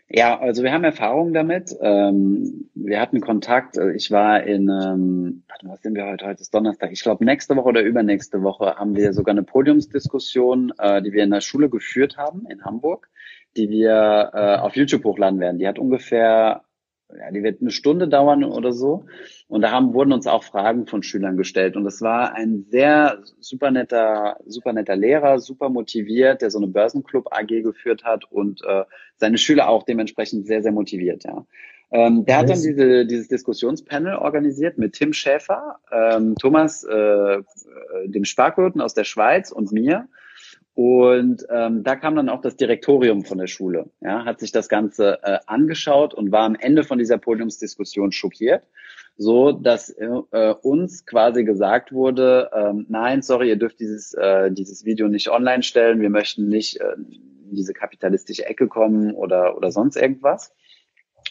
[0.08, 1.74] Ja, also wir haben Erfahrungen damit.
[1.80, 3.76] Ähm, wir hatten Kontakt.
[3.76, 6.26] Ich war in, ähm, warte, was sind wir heute?
[6.26, 6.92] Heute ist Donnerstag.
[6.92, 11.24] Ich glaube, nächste Woche oder übernächste Woche haben wir sogar eine Podiumsdiskussion, äh, die wir
[11.24, 13.08] in der Schule geführt haben in Hamburg,
[13.56, 15.58] die wir äh, auf YouTube hochladen werden.
[15.58, 16.62] Die hat ungefähr
[17.18, 19.06] ja, die wird eine Stunde dauern oder so.
[19.48, 21.76] Und da haben, wurden uns auch Fragen von Schülern gestellt.
[21.76, 26.66] Und das war ein sehr super netter, super netter Lehrer, super motiviert, der so eine
[26.66, 28.84] Börsenclub AG geführt hat und äh,
[29.16, 31.44] seine Schüler auch dementsprechend sehr, sehr motiviert, ja.
[31.92, 37.42] Ähm, der hat dann diese, dieses Diskussionspanel organisiert mit Tim Schäfer, ähm, Thomas, äh, äh
[38.06, 40.08] dem Sparkurten aus der Schweiz und mir.
[40.76, 44.68] Und ähm, da kam dann auch das Direktorium von der Schule, ja, hat sich das
[44.68, 48.62] Ganze äh, angeschaut und war am Ende von dieser Podiumsdiskussion schockiert,
[49.16, 50.06] so dass äh,
[50.60, 55.62] uns quasi gesagt wurde, ähm, nein, sorry, ihr dürft dieses äh, dieses Video nicht online
[55.62, 60.52] stellen, wir möchten nicht äh, in diese kapitalistische Ecke kommen oder oder sonst irgendwas.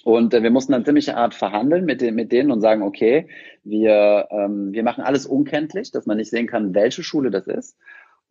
[0.03, 3.27] Und äh, wir mussten dann ziemlich Art verhandeln mit, den, mit denen und sagen, okay,
[3.63, 7.77] wir, ähm, wir machen alles unkenntlich, dass man nicht sehen kann, welche Schule das ist.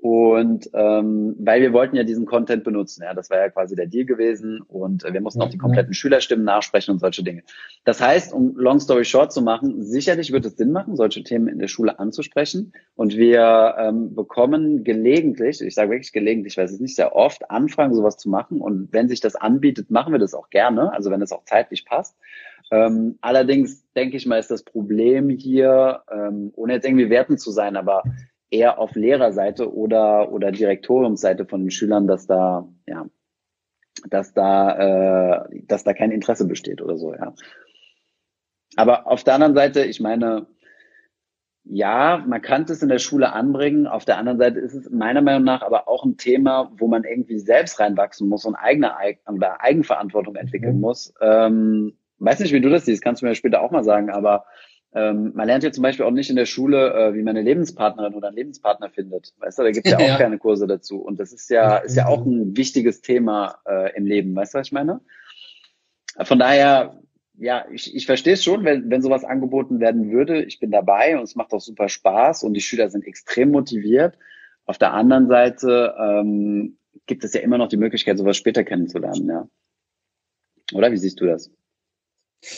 [0.05, 3.87] Und ähm, weil wir wollten ja diesen Content benutzen, ja, das war ja quasi der
[3.87, 7.43] Deal gewesen und äh, wir mussten auch die kompletten Schülerstimmen nachsprechen und solche Dinge.
[7.87, 11.49] Das heißt, um Long Story Short zu machen, sicherlich wird es Sinn machen, solche Themen
[11.49, 12.75] in der Schule anzusprechen.
[12.97, 17.51] Und wir ähm, bekommen gelegentlich, ich sage wirklich gelegentlich, weil es ist nicht sehr oft,
[17.51, 18.61] Anfragen, sowas zu machen.
[18.61, 21.87] Und wenn sich das anbietet, machen wir das auch gerne, also wenn es auch zeitlich
[21.87, 22.15] passt.
[22.71, 27.51] Ähm, allerdings denke ich mal, ist das Problem hier, ähm, ohne jetzt irgendwie werten zu
[27.51, 28.03] sein, aber
[28.55, 33.07] eher auf Lehrerseite oder, oder Direktoriumsseite von den Schülern, dass da, ja,
[34.09, 37.35] dass da, äh, dass da kein Interesse besteht oder so, ja.
[38.77, 40.47] Aber auf der anderen Seite, ich meine,
[41.65, 43.87] ja, man kann es in der Schule anbringen.
[43.87, 47.05] Auf der anderen Seite ist es meiner Meinung nach aber auch ein Thema, wo man
[47.05, 48.93] irgendwie selbst reinwachsen muss und eigene
[49.27, 50.81] oder Eigenverantwortung entwickeln mhm.
[50.81, 51.15] muss.
[51.21, 54.45] Ähm, weiß nicht, wie du das siehst, kannst du mir später auch mal sagen, aber
[54.95, 57.43] ähm, man lernt ja zum Beispiel auch nicht in der Schule, äh, wie man eine
[57.43, 59.35] Lebenspartnerin oder einen Lebenspartner findet.
[59.39, 60.17] Weißt du, da gibt es ja auch ja.
[60.17, 61.01] keine Kurse dazu.
[61.01, 64.37] Und das ist ja, ist ja auch ein wichtiges Thema äh, im Leben.
[64.37, 65.01] Weißt du, was ich meine?
[66.23, 67.01] Von daher,
[67.37, 70.45] ja, ich, ich verstehe es schon, wenn, wenn sowas angeboten werden würde.
[70.45, 74.17] Ich bin dabei und es macht auch super Spaß und die Schüler sind extrem motiviert.
[74.65, 79.29] Auf der anderen Seite ähm, gibt es ja immer noch die Möglichkeit, sowas später kennenzulernen,
[79.29, 79.49] ja.
[80.73, 81.51] Oder wie siehst du das?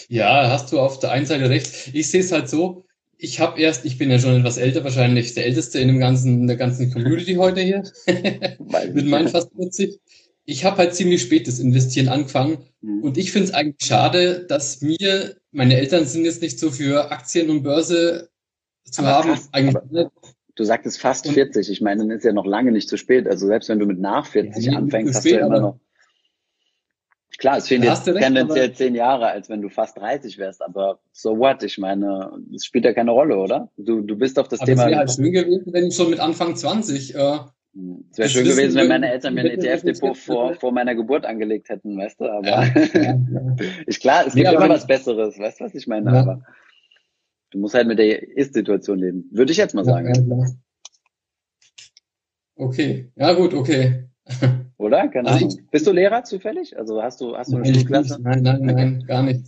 [0.08, 1.90] Ja, hast du auf der einen Seite recht.
[1.92, 2.86] Ich sehe es halt so,
[3.18, 6.40] ich habe erst, ich bin ja schon etwas älter, wahrscheinlich der älteste in dem ganzen,
[6.40, 7.82] in der ganzen Community heute hier,
[8.92, 10.00] mit meinen fast 40.
[10.44, 13.02] Ich habe halt ziemlich spät das Investieren angefangen mhm.
[13.02, 17.10] und ich finde es eigentlich schade, dass mir, meine Eltern sind jetzt nicht so für
[17.10, 18.28] Aktien und Börse
[18.84, 19.30] zu aber haben.
[19.30, 20.06] Krass, eigentlich.
[20.54, 23.26] Du sagtest fast und, 40, ich meine, dann ist ja noch lange nicht zu spät.
[23.26, 25.80] Also selbst wenn du mit nach 40 ja, anfängst, hast du ja immer noch
[27.38, 31.38] Klar, es fehlen jetzt tendenziell zehn Jahre, als wenn du fast 30 wärst, aber so
[31.38, 31.62] what?
[31.62, 33.70] Ich meine, es spielt ja keine Rolle, oder?
[33.76, 34.84] Du, du bist auf das aber Thema.
[34.84, 37.14] Es wäre halt schön gewesen, wenn ich schon mit Anfang 20.
[37.14, 37.38] Äh,
[38.10, 41.68] es wäre schön gewesen, wenn meine Eltern mir ein ETF-Depot vor, vor meiner Geburt angelegt
[41.68, 42.24] hätten, weißt du?
[42.24, 43.56] Aber ja, ja, ja.
[43.86, 46.10] ist klar, es gibt immer was Besseres, weißt du, was ich meine?
[46.12, 46.42] Aber
[47.50, 49.28] du musst halt mit der Ist-Situation leben.
[49.30, 50.58] Würde ich jetzt mal sagen.
[52.54, 54.08] Okay, ja gut, okay.
[54.78, 55.08] Oder?
[55.08, 55.68] Keine also Ahnung.
[55.70, 56.78] Bist du Lehrer zufällig?
[56.78, 58.18] Also hast du, hast du eine Schulklasse?
[58.20, 59.46] Nein, nein, nein, gar nicht.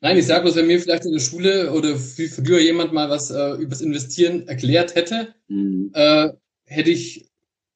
[0.00, 3.30] Nein, ich sage bloß, wenn mir vielleicht in der Schule oder früher jemand mal was
[3.30, 5.90] äh, übers Investieren erklärt hätte, mhm.
[5.94, 6.28] äh,
[6.66, 7.28] hätte ich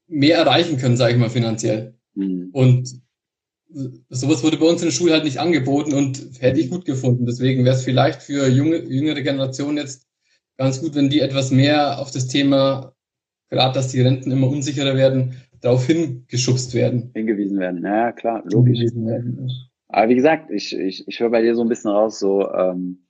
[0.07, 1.95] mehr erreichen können, sage ich mal, finanziell.
[2.15, 2.51] Mhm.
[2.53, 3.03] Und
[4.11, 7.27] sowas wurde bei uns in der Schule halt nicht angeboten und hätte ich gut gefunden.
[7.27, 10.07] Deswegen wäre es vielleicht für junge, jüngere Generationen jetzt
[10.59, 12.95] ganz gut, wenn die etwas mehr auf das Thema,
[13.51, 17.11] gerade dass die Renten immer unsicherer werden, darauf hingeschubst werden.
[17.15, 18.81] Hingewiesen werden, ja klar, logisch.
[19.89, 23.03] Aber wie gesagt, ich, ich, ich höre bei dir so ein bisschen raus, so, ähm,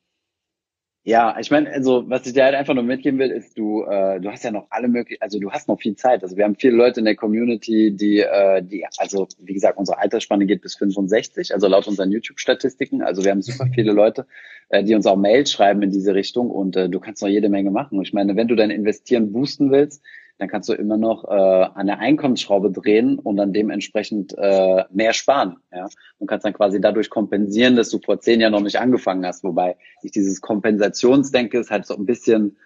[1.04, 4.20] ja, ich meine, also was ich dir halt einfach nur mitgeben will, ist, du, äh,
[4.20, 6.22] du hast ja noch alle möglichen, also du hast noch viel Zeit.
[6.22, 9.98] Also wir haben viele Leute in der Community, die, äh, die, also wie gesagt, unsere
[9.98, 13.02] Altersspanne geht bis 65, also laut unseren YouTube-Statistiken.
[13.02, 14.26] Also wir haben super viele Leute,
[14.68, 17.48] äh, die uns auch Mails schreiben in diese Richtung und äh, du kannst noch jede
[17.48, 18.00] Menge machen.
[18.02, 20.04] Ich meine, wenn du dein Investieren boosten willst,
[20.38, 21.28] dann kannst du immer noch äh,
[21.74, 25.56] an der Einkommensschraube drehen und dann dementsprechend äh, mehr sparen.
[25.70, 25.88] Ja?
[26.18, 29.44] Und kannst dann quasi dadurch kompensieren, dass du vor zehn Jahren noch nicht angefangen hast.
[29.44, 32.56] Wobei ich dieses Kompensationsdenke ist halt so ein bisschen,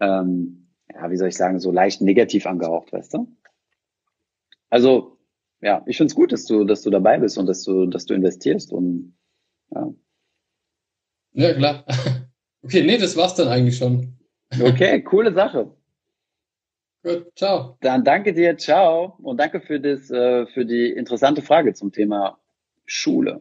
[0.00, 3.28] ähm, ja, wie soll ich sagen, so leicht negativ angehaucht, weißt du?
[4.70, 5.18] Also,
[5.60, 8.06] ja, ich finde es gut, dass du, dass du dabei bist und dass du, dass
[8.06, 9.14] du investierst und
[9.72, 9.92] ja.
[11.32, 11.84] Ja, klar.
[12.62, 14.18] Okay, nee, das war's dann eigentlich schon.
[14.62, 15.74] Okay, coole Sache.
[17.02, 17.78] Gut, ciao.
[17.80, 19.16] Dann danke dir, ciao.
[19.22, 22.38] Und danke für, das, äh, für die interessante Frage zum Thema
[22.84, 23.40] Schule.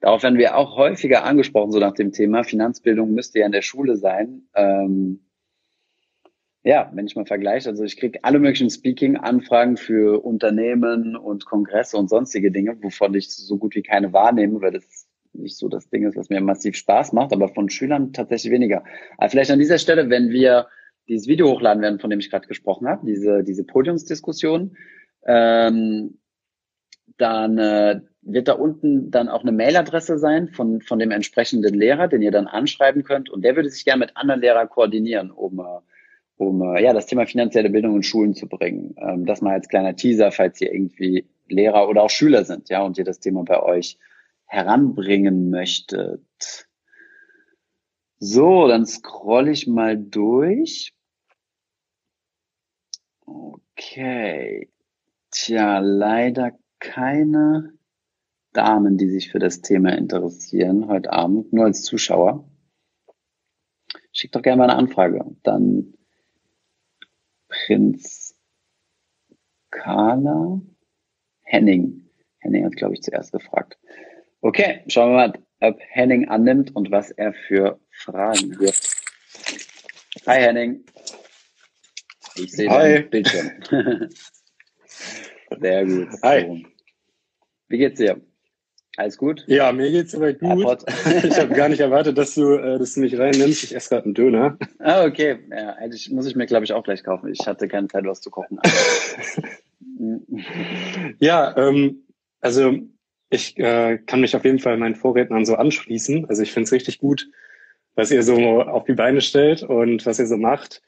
[0.00, 3.62] Darauf werden wir auch häufiger angesprochen, so nach dem Thema Finanzbildung müsste ja in der
[3.62, 4.42] Schule sein.
[4.54, 5.20] Ähm,
[6.62, 11.96] ja, wenn ich mal vergleiche, also ich kriege alle möglichen Speaking-Anfragen für Unternehmen und Kongresse
[11.96, 15.88] und sonstige Dinge, wovon ich so gut wie keine wahrnehme, weil das nicht so das
[15.90, 18.84] Ding ist, was mir massiv Spaß macht, aber von Schülern tatsächlich weniger.
[19.18, 20.66] Aber vielleicht an dieser Stelle, wenn wir
[21.08, 24.76] dieses Video hochladen werden, von dem ich gerade gesprochen habe, diese, diese Podiumsdiskussion,
[25.26, 26.18] ähm,
[27.18, 32.08] dann äh, wird da unten dann auch eine Mailadresse sein von, von dem entsprechenden Lehrer,
[32.08, 33.30] den ihr dann anschreiben könnt.
[33.30, 35.80] Und der würde sich gerne mit anderen Lehrern koordinieren, um, äh,
[36.36, 38.94] um äh, ja, das Thema finanzielle Bildung in Schulen zu bringen.
[38.98, 42.82] Ähm, das mal als kleiner Teaser, falls ihr irgendwie Lehrer oder auch Schüler sind, ja,
[42.82, 43.98] und ihr das Thema bei euch
[44.46, 46.66] heranbringen möchtet.
[48.18, 50.95] So, dann scroll ich mal durch.
[53.26, 54.70] Okay.
[55.30, 57.74] Tja, leider keine
[58.52, 62.48] Damen, die sich für das Thema interessieren heute Abend, nur als Zuschauer.
[64.12, 65.24] Schickt doch gerne mal eine Anfrage.
[65.42, 65.94] Dann
[67.48, 68.34] Prinz
[69.70, 70.60] Carla
[71.42, 72.08] Henning.
[72.38, 73.78] Henning hat, glaube ich, zuerst gefragt.
[74.40, 78.96] Okay, schauen wir mal, ob Henning annimmt und was er für Fragen wirft.
[80.26, 80.84] Hi Henning.
[82.38, 83.50] Ich sehe dein Bildschirm.
[85.60, 86.08] Sehr gut.
[86.22, 86.66] Hi.
[87.68, 88.20] Wie geht's dir?
[88.96, 89.44] Alles gut?
[89.46, 90.84] Ja, mir geht's soweit gut.
[91.24, 93.64] ich habe gar nicht erwartet, dass du, äh, dass du mich reinnimmst.
[93.64, 94.58] Ich esse gerade einen Döner.
[94.78, 95.38] Ah, okay.
[95.50, 97.30] Ja, eigentlich muss ich mir, glaube ich, auch gleich kaufen.
[97.30, 98.58] Ich hatte keine Zeit, was zu kochen.
[101.18, 102.06] ja, ähm,
[102.40, 102.74] also
[103.28, 106.26] ich äh, kann mich auf jeden Fall meinen Vorrednern so anschließen.
[106.28, 107.28] Also ich finde es richtig gut,
[107.96, 110.82] was ihr so auf die Beine stellt und was ihr so macht.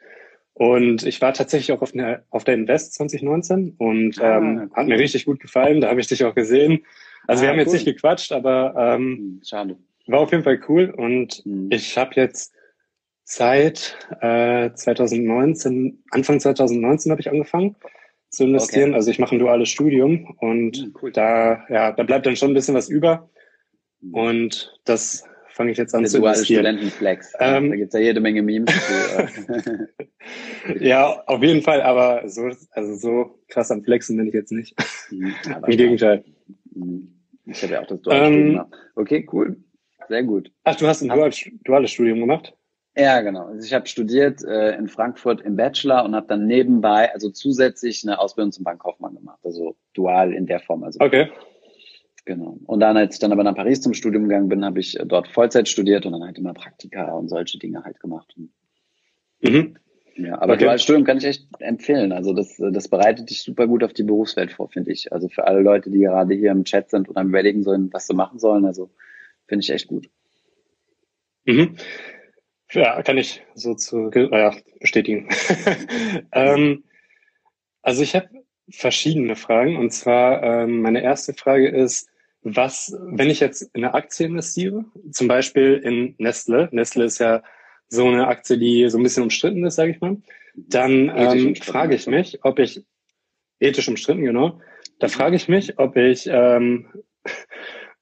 [0.58, 4.70] Und ich war tatsächlich auch auf, eine, auf der Invest 2019 und ah, ähm, cool.
[4.74, 5.80] hat mir richtig gut gefallen.
[5.80, 6.84] Da habe ich dich auch gesehen.
[7.28, 7.62] Also ah, wir haben cool.
[7.62, 9.76] jetzt nicht gequatscht, aber ähm, hm, Schade.
[10.08, 10.90] war auf jeden Fall cool.
[10.96, 11.68] Und mhm.
[11.70, 12.52] ich habe jetzt
[13.22, 17.76] seit äh, 2019, Anfang 2019 habe ich angefangen
[18.30, 18.90] zu investieren.
[18.90, 18.96] Okay.
[18.96, 21.12] Also ich mache ein duales Studium und mhm, cool.
[21.12, 23.30] da, ja, da bleibt dann schon ein bisschen was über.
[24.00, 24.12] Hm.
[24.12, 25.27] Und das
[25.58, 26.64] fange ich jetzt an Der zu investieren.
[26.64, 27.32] Studentenflex.
[27.40, 28.72] Ähm, da gibt's ja jede Menge Memes.
[28.72, 29.52] Zu,
[30.68, 30.88] äh.
[30.88, 34.76] ja, auf jeden Fall, aber so, also so krass am Flexen bin ich jetzt nicht.
[35.10, 35.34] Mhm,
[35.66, 36.24] Im Gegenteil.
[36.74, 37.12] Mhm.
[37.44, 38.74] Ich habe ja auch das duale ähm, Studium gemacht.
[38.94, 39.56] Okay, cool.
[40.08, 40.52] Sehr gut.
[40.62, 42.54] Ach, du hast ein duales, duales Studium gemacht?
[42.96, 43.46] Ja, genau.
[43.46, 48.04] Also ich habe studiert äh, in Frankfurt im Bachelor und habe dann nebenbei, also zusätzlich
[48.04, 49.40] eine Ausbildung zum Bankkaufmann gemacht.
[49.42, 50.84] Also dual in der Form.
[50.84, 51.28] Also okay.
[52.28, 52.58] Genau.
[52.66, 55.28] Und dann, als ich dann aber nach Paris zum Studium gegangen bin, habe ich dort
[55.28, 58.34] Vollzeit studiert und dann halt immer Praktika und solche Dinge halt gemacht.
[59.40, 59.78] Mhm.
[60.14, 60.64] Ja, aber okay.
[60.64, 62.12] duales Studium kann ich echt empfehlen.
[62.12, 65.10] Also das, das bereitet dich super gut auf die Berufswelt vor, finde ich.
[65.10, 68.06] Also für alle Leute, die gerade hier im Chat sind und am überlegen sollen, was
[68.06, 68.90] sie machen sollen, also
[69.46, 70.10] finde ich echt gut.
[71.46, 71.76] Mhm.
[72.72, 74.50] Ja, kann ich so zu äh,
[74.80, 75.30] bestätigen.
[76.32, 76.84] ähm,
[77.80, 78.28] also ich habe
[78.68, 79.78] verschiedene Fragen.
[79.78, 82.10] Und zwar ähm, meine erste Frage ist,
[82.42, 87.42] was, wenn ich jetzt in eine Aktie investiere, zum Beispiel in Nestle, Nestle ist ja
[87.88, 90.16] so eine Aktie, die so ein bisschen umstritten ist, sage ich mal,
[90.54, 92.84] dann ähm, frage ich mich, ob ich
[93.60, 94.60] ethisch umstritten, genau,
[94.98, 96.88] da frage ich mich, ob ich ähm,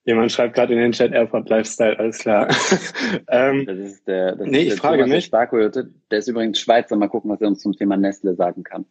[0.07, 2.49] Jemand schreibt gerade in den Chat Airport Lifestyle, alles klar.
[3.29, 5.25] ähm, das ist der, das nee, ist ich frage Thomas mich.
[5.25, 5.91] Sparkoyote.
[6.13, 6.95] Der ist übrigens Schweizer.
[6.95, 8.87] Mal gucken, was er uns zum Thema Nestle sagen kann.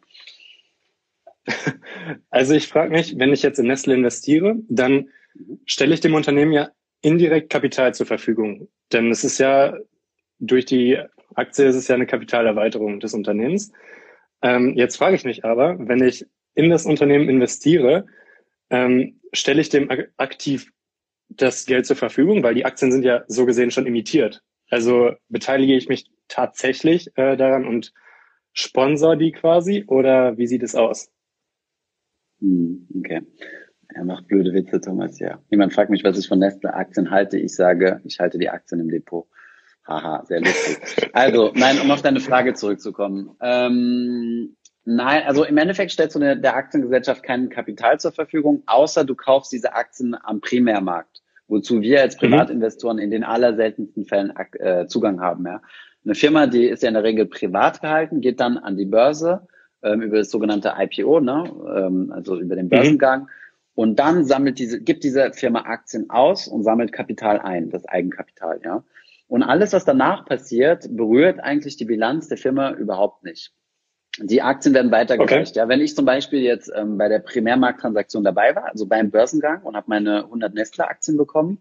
[2.30, 5.08] Also ich frage mich, wenn ich jetzt in Nestle investiere, dann
[5.64, 6.70] stelle ich dem Unternehmen ja
[7.00, 8.68] indirekt Kapital zur Verfügung.
[8.92, 9.76] Denn es ist ja
[10.38, 10.98] durch die
[11.34, 13.72] Aktie ist es ja eine Kapitalerweiterung des Unternehmens.
[14.42, 18.06] Ähm, jetzt frage ich mich aber, wenn ich in das Unternehmen investiere,
[18.70, 20.72] ähm, stelle ich dem aktiv
[21.28, 24.42] das Geld zur Verfügung, weil die Aktien sind ja so gesehen schon imitiert.
[24.70, 27.92] Also beteilige ich mich tatsächlich äh, daran und
[28.52, 31.10] sponsor die quasi oder wie sieht es aus?
[32.40, 33.22] Hm, okay.
[33.94, 35.38] Er macht blöde Witze, Thomas, ja.
[35.50, 37.38] Jemand fragt mich, was ich von Nestle-Aktien halte.
[37.38, 39.26] Ich sage, ich halte die Aktien im Depot.
[39.86, 41.10] Haha, sehr lustig.
[41.12, 43.36] Also, nein, um auf deine Frage zurückzukommen.
[43.40, 49.04] Ähm, nein, also im Endeffekt stellst du der, der Aktiengesellschaft kein Kapital zur Verfügung, außer
[49.04, 52.20] du kaufst diese Aktien am Primärmarkt, wozu wir als mhm.
[52.20, 55.46] Privatinvestoren in den allerseltensten Fällen äh, Zugang haben.
[55.46, 55.62] Ja.
[56.04, 59.46] Eine Firma, die ist ja in der Regel privat gehalten, geht dann an die Börse
[59.82, 61.44] ähm, über das sogenannte IPO, ne?
[61.76, 62.70] ähm, also über den mhm.
[62.70, 63.22] Börsengang.
[63.22, 63.28] Mhm.
[63.76, 68.60] Und dann sammelt diese, gibt diese Firma Aktien aus und sammelt Kapital ein, das Eigenkapital,
[68.64, 68.82] ja.
[69.28, 73.52] Und alles, was danach passiert, berührt eigentlich die Bilanz der Firma überhaupt nicht.
[74.18, 75.52] Die Aktien werden weitergereicht.
[75.52, 75.58] Okay.
[75.58, 79.62] Ja, wenn ich zum Beispiel jetzt ähm, bei der Primärmarkttransaktion dabei war, also beim Börsengang
[79.62, 81.60] und habe meine 100 Nestle-Aktien bekommen,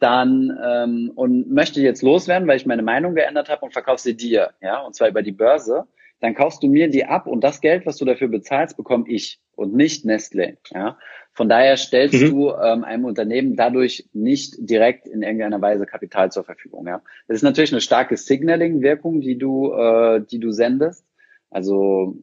[0.00, 4.16] dann ähm, und möchte jetzt loswerden, weil ich meine Meinung geändert habe und verkaufe sie
[4.16, 5.86] dir, ja, und zwar über die Börse,
[6.24, 9.40] dann kaufst du mir die ab und das Geld, was du dafür bezahlst, bekomme ich
[9.56, 10.56] und nicht Nestle.
[10.72, 10.96] Ja?
[11.32, 12.30] Von daher stellst mhm.
[12.30, 16.86] du ähm, einem Unternehmen dadurch nicht direkt in irgendeiner Weise Kapital zur Verfügung.
[16.86, 17.02] Ja?
[17.28, 21.04] Das ist natürlich eine starke Signaling-Wirkung, die du, äh, die du sendest.
[21.50, 22.16] Also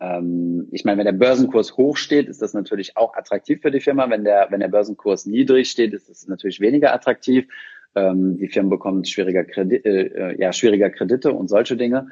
[0.00, 3.80] ähm, ich meine, wenn der Börsenkurs hoch steht, ist das natürlich auch attraktiv für die
[3.80, 4.08] Firma.
[4.08, 7.46] Wenn der, wenn der Börsenkurs niedrig steht, ist es natürlich weniger attraktiv.
[7.94, 12.06] Ähm, die Firmen bekommen schwieriger, Kredit, äh, äh, ja, schwieriger Kredite und solche Dinge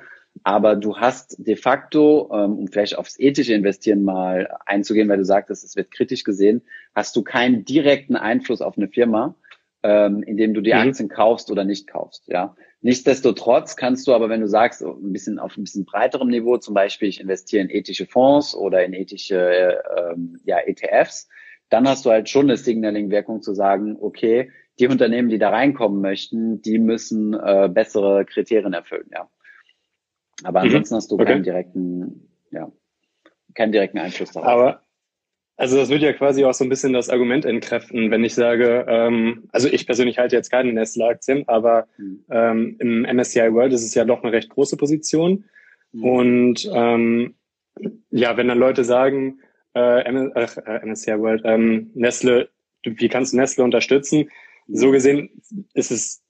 [0.44, 5.24] aber du hast de facto, ähm, um vielleicht aufs ethische Investieren mal einzugehen, weil du
[5.24, 6.62] sagtest, es wird kritisch gesehen,
[6.94, 9.34] hast du keinen direkten Einfluss auf eine Firma,
[9.82, 10.80] ähm, indem du die mhm.
[10.80, 12.28] Aktien kaufst oder nicht kaufst.
[12.28, 16.58] Ja, nichtsdestotrotz kannst du aber, wenn du sagst, ein bisschen auf ein bisschen breiterem Niveau,
[16.58, 21.28] zum Beispiel ich investiere in ethische Fonds oder in ethische ähm, ja, ETFs,
[21.70, 26.00] dann hast du halt schon eine Signaling-Wirkung zu sagen, okay, die Unternehmen, die da reinkommen
[26.00, 29.10] möchten, die müssen äh, bessere Kriterien erfüllen.
[29.12, 29.28] Ja.
[30.44, 30.66] Aber mhm.
[30.66, 30.96] ansonsten mhm.
[30.96, 31.24] hast du okay.
[31.24, 32.70] keinen direkten, ja,
[33.54, 34.48] keinen direkten Einfluss darauf.
[34.48, 34.82] Aber
[35.58, 38.86] also das würde ja quasi auch so ein bisschen das Argument entkräften, wenn ich sage,
[38.88, 42.24] ähm, also ich persönlich halte jetzt keine Nestle-Aktien, aber mhm.
[42.30, 45.46] ähm, im MSCI World ist es ja doch eine recht große Position.
[45.90, 46.04] Mhm.
[46.04, 47.34] Und ähm,
[48.10, 49.40] ja, wenn dann Leute sagen,
[49.74, 52.50] äh, äh, MSCI World, ähm, Nestle,
[52.84, 54.30] wie kannst du Nestle unterstützen?
[54.68, 54.92] So mhm.
[54.92, 55.30] gesehen
[55.74, 56.22] ist es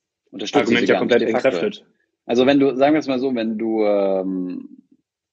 [0.55, 1.85] Argument ja komplett entkräftet.
[2.29, 4.83] Also wenn du, sagen wir es mal so, wenn du, ähm,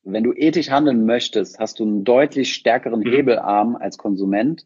[0.03, 3.11] wenn du ethisch handeln möchtest, hast du einen deutlich stärkeren mhm.
[3.11, 4.65] Hebelarm als Konsument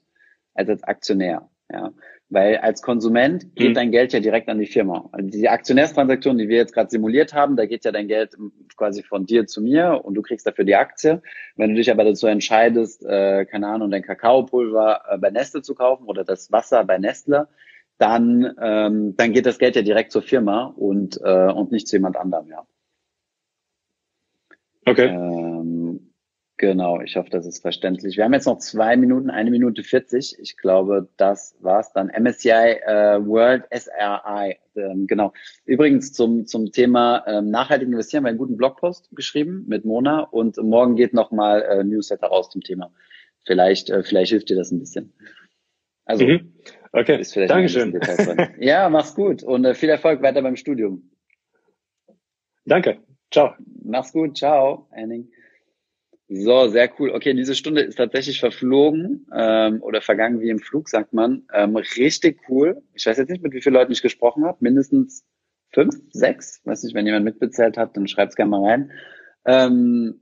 [0.53, 1.49] als als Aktionär.
[1.71, 1.91] Ja,
[2.29, 3.73] weil als Konsument geht mhm.
[3.73, 5.09] dein Geld ja direkt an die Firma.
[5.11, 8.37] Also die Aktionärstransaktion, die wir jetzt gerade simuliert haben, da geht ja dein Geld
[8.77, 11.23] quasi von dir zu mir und du kriegst dafür die Aktie.
[11.55, 15.73] Wenn du dich aber dazu entscheidest, äh, keine Ahnung, dein Kakaopulver äh, bei Nestle zu
[15.73, 17.47] kaufen oder das Wasser bei Nestle,
[17.99, 21.97] dann, ähm, dann geht das Geld ja direkt zur Firma und, äh, und nicht zu
[21.97, 22.65] jemand anderem, ja.
[24.85, 25.07] Okay.
[25.07, 26.13] Ähm,
[26.55, 28.15] genau, ich hoffe, das ist verständlich.
[28.15, 30.37] Wir haben jetzt noch zwei Minuten, eine Minute 40.
[30.39, 32.07] Ich glaube, das war's dann.
[32.07, 34.57] MSCI äh, World SRI.
[34.77, 35.33] Ähm, genau.
[35.65, 40.55] Übrigens zum, zum Thema ähm, nachhaltig investieren, wir einen guten Blogpost geschrieben mit Mona und
[40.57, 42.93] morgen geht nochmal äh, Newsletter raus zum Thema.
[43.45, 45.11] Vielleicht, äh, vielleicht hilft dir das ein bisschen.
[46.05, 46.25] Also.
[46.25, 46.53] Mhm.
[46.91, 47.99] Okay, Dankeschön.
[48.59, 51.11] ja, mach's gut und äh, viel Erfolg weiter beim Studium.
[52.65, 52.99] Danke.
[53.31, 53.53] Ciao.
[53.83, 54.37] Mach's gut.
[54.37, 55.29] Ciao, Henning.
[56.31, 57.09] So, sehr cool.
[57.11, 61.47] Okay, diese Stunde ist tatsächlich verflogen ähm, oder vergangen wie im Flug, sagt man.
[61.51, 62.83] Ähm, richtig cool.
[62.93, 64.57] Ich weiß jetzt nicht, mit wie vielen Leuten ich gesprochen habe.
[64.61, 65.25] Mindestens
[65.71, 66.61] fünf, sechs.
[66.65, 68.91] Weiß nicht, wenn jemand mitbezählt hat, dann schreibt's gerne mal rein.
[69.45, 70.21] Ähm,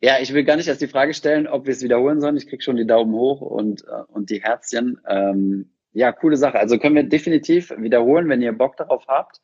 [0.00, 2.38] ja, ich will gar nicht erst die Frage stellen, ob wir es wiederholen sollen.
[2.38, 5.00] Ich krieg schon die Daumen hoch und, äh, und die Herzchen.
[5.06, 6.58] Ähm, ja, coole Sache.
[6.58, 9.40] Also können wir definitiv wiederholen, wenn ihr Bock darauf habt.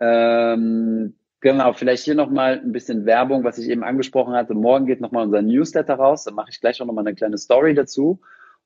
[0.00, 4.54] Ähm, Genau, vielleicht hier nochmal ein bisschen Werbung, was ich eben angesprochen hatte.
[4.54, 6.24] Morgen geht nochmal unser Newsletter raus.
[6.24, 8.20] Da mache ich gleich auch nochmal eine kleine Story dazu.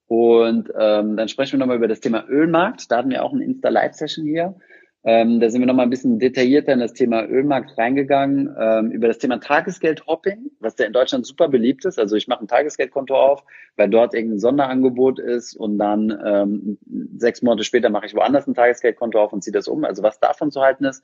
[0.06, 2.90] Und ähm, dann sprechen wir nochmal über das Thema Ölmarkt.
[2.90, 4.54] Da hatten wir auch eine Insta-Live-Session hier.
[5.02, 9.08] Ähm, da sind wir nochmal ein bisschen detaillierter in das Thema Ölmarkt reingegangen, ähm, über
[9.08, 11.98] das Thema Tagesgeld-Hopping, was ja in Deutschland super beliebt ist.
[11.98, 13.42] Also ich mache ein Tagesgeldkonto auf,
[13.76, 16.78] weil dort irgendein Sonderangebot ist und dann ähm,
[17.16, 19.84] sechs Monate später mache ich woanders ein Tagesgeldkonto auf und ziehe das um.
[19.84, 21.02] Also was davon zu halten ist.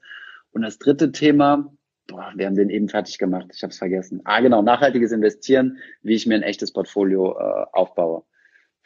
[0.53, 1.73] Und das dritte Thema,
[2.07, 4.21] boah, wir haben den eben fertig gemacht, ich habe es vergessen.
[4.25, 8.25] Ah, genau, nachhaltiges Investieren, wie ich mir ein echtes Portfolio äh, aufbaue.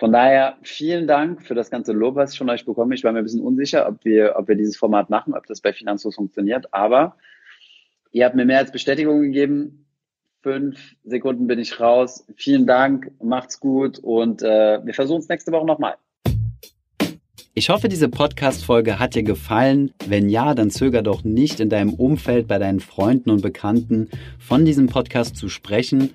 [0.01, 2.95] Von daher vielen Dank für das ganze Lob, was ich von euch bekomme.
[2.95, 5.61] Ich war mir ein bisschen unsicher, ob wir, ob wir dieses Format machen, ob das
[5.61, 6.73] bei Finanzlos funktioniert.
[6.73, 7.17] Aber
[8.11, 9.85] ihr habt mir mehr als Bestätigung gegeben.
[10.43, 12.27] Fünf Sekunden bin ich raus.
[12.37, 15.97] Vielen Dank, macht's gut und äh, wir versuchen es nächste Woche nochmal.
[17.53, 19.93] Ich hoffe, diese Podcast-Folge hat dir gefallen.
[20.07, 24.65] Wenn ja, dann zöger doch nicht in deinem Umfeld bei deinen Freunden und Bekannten von
[24.65, 26.15] diesem Podcast zu sprechen.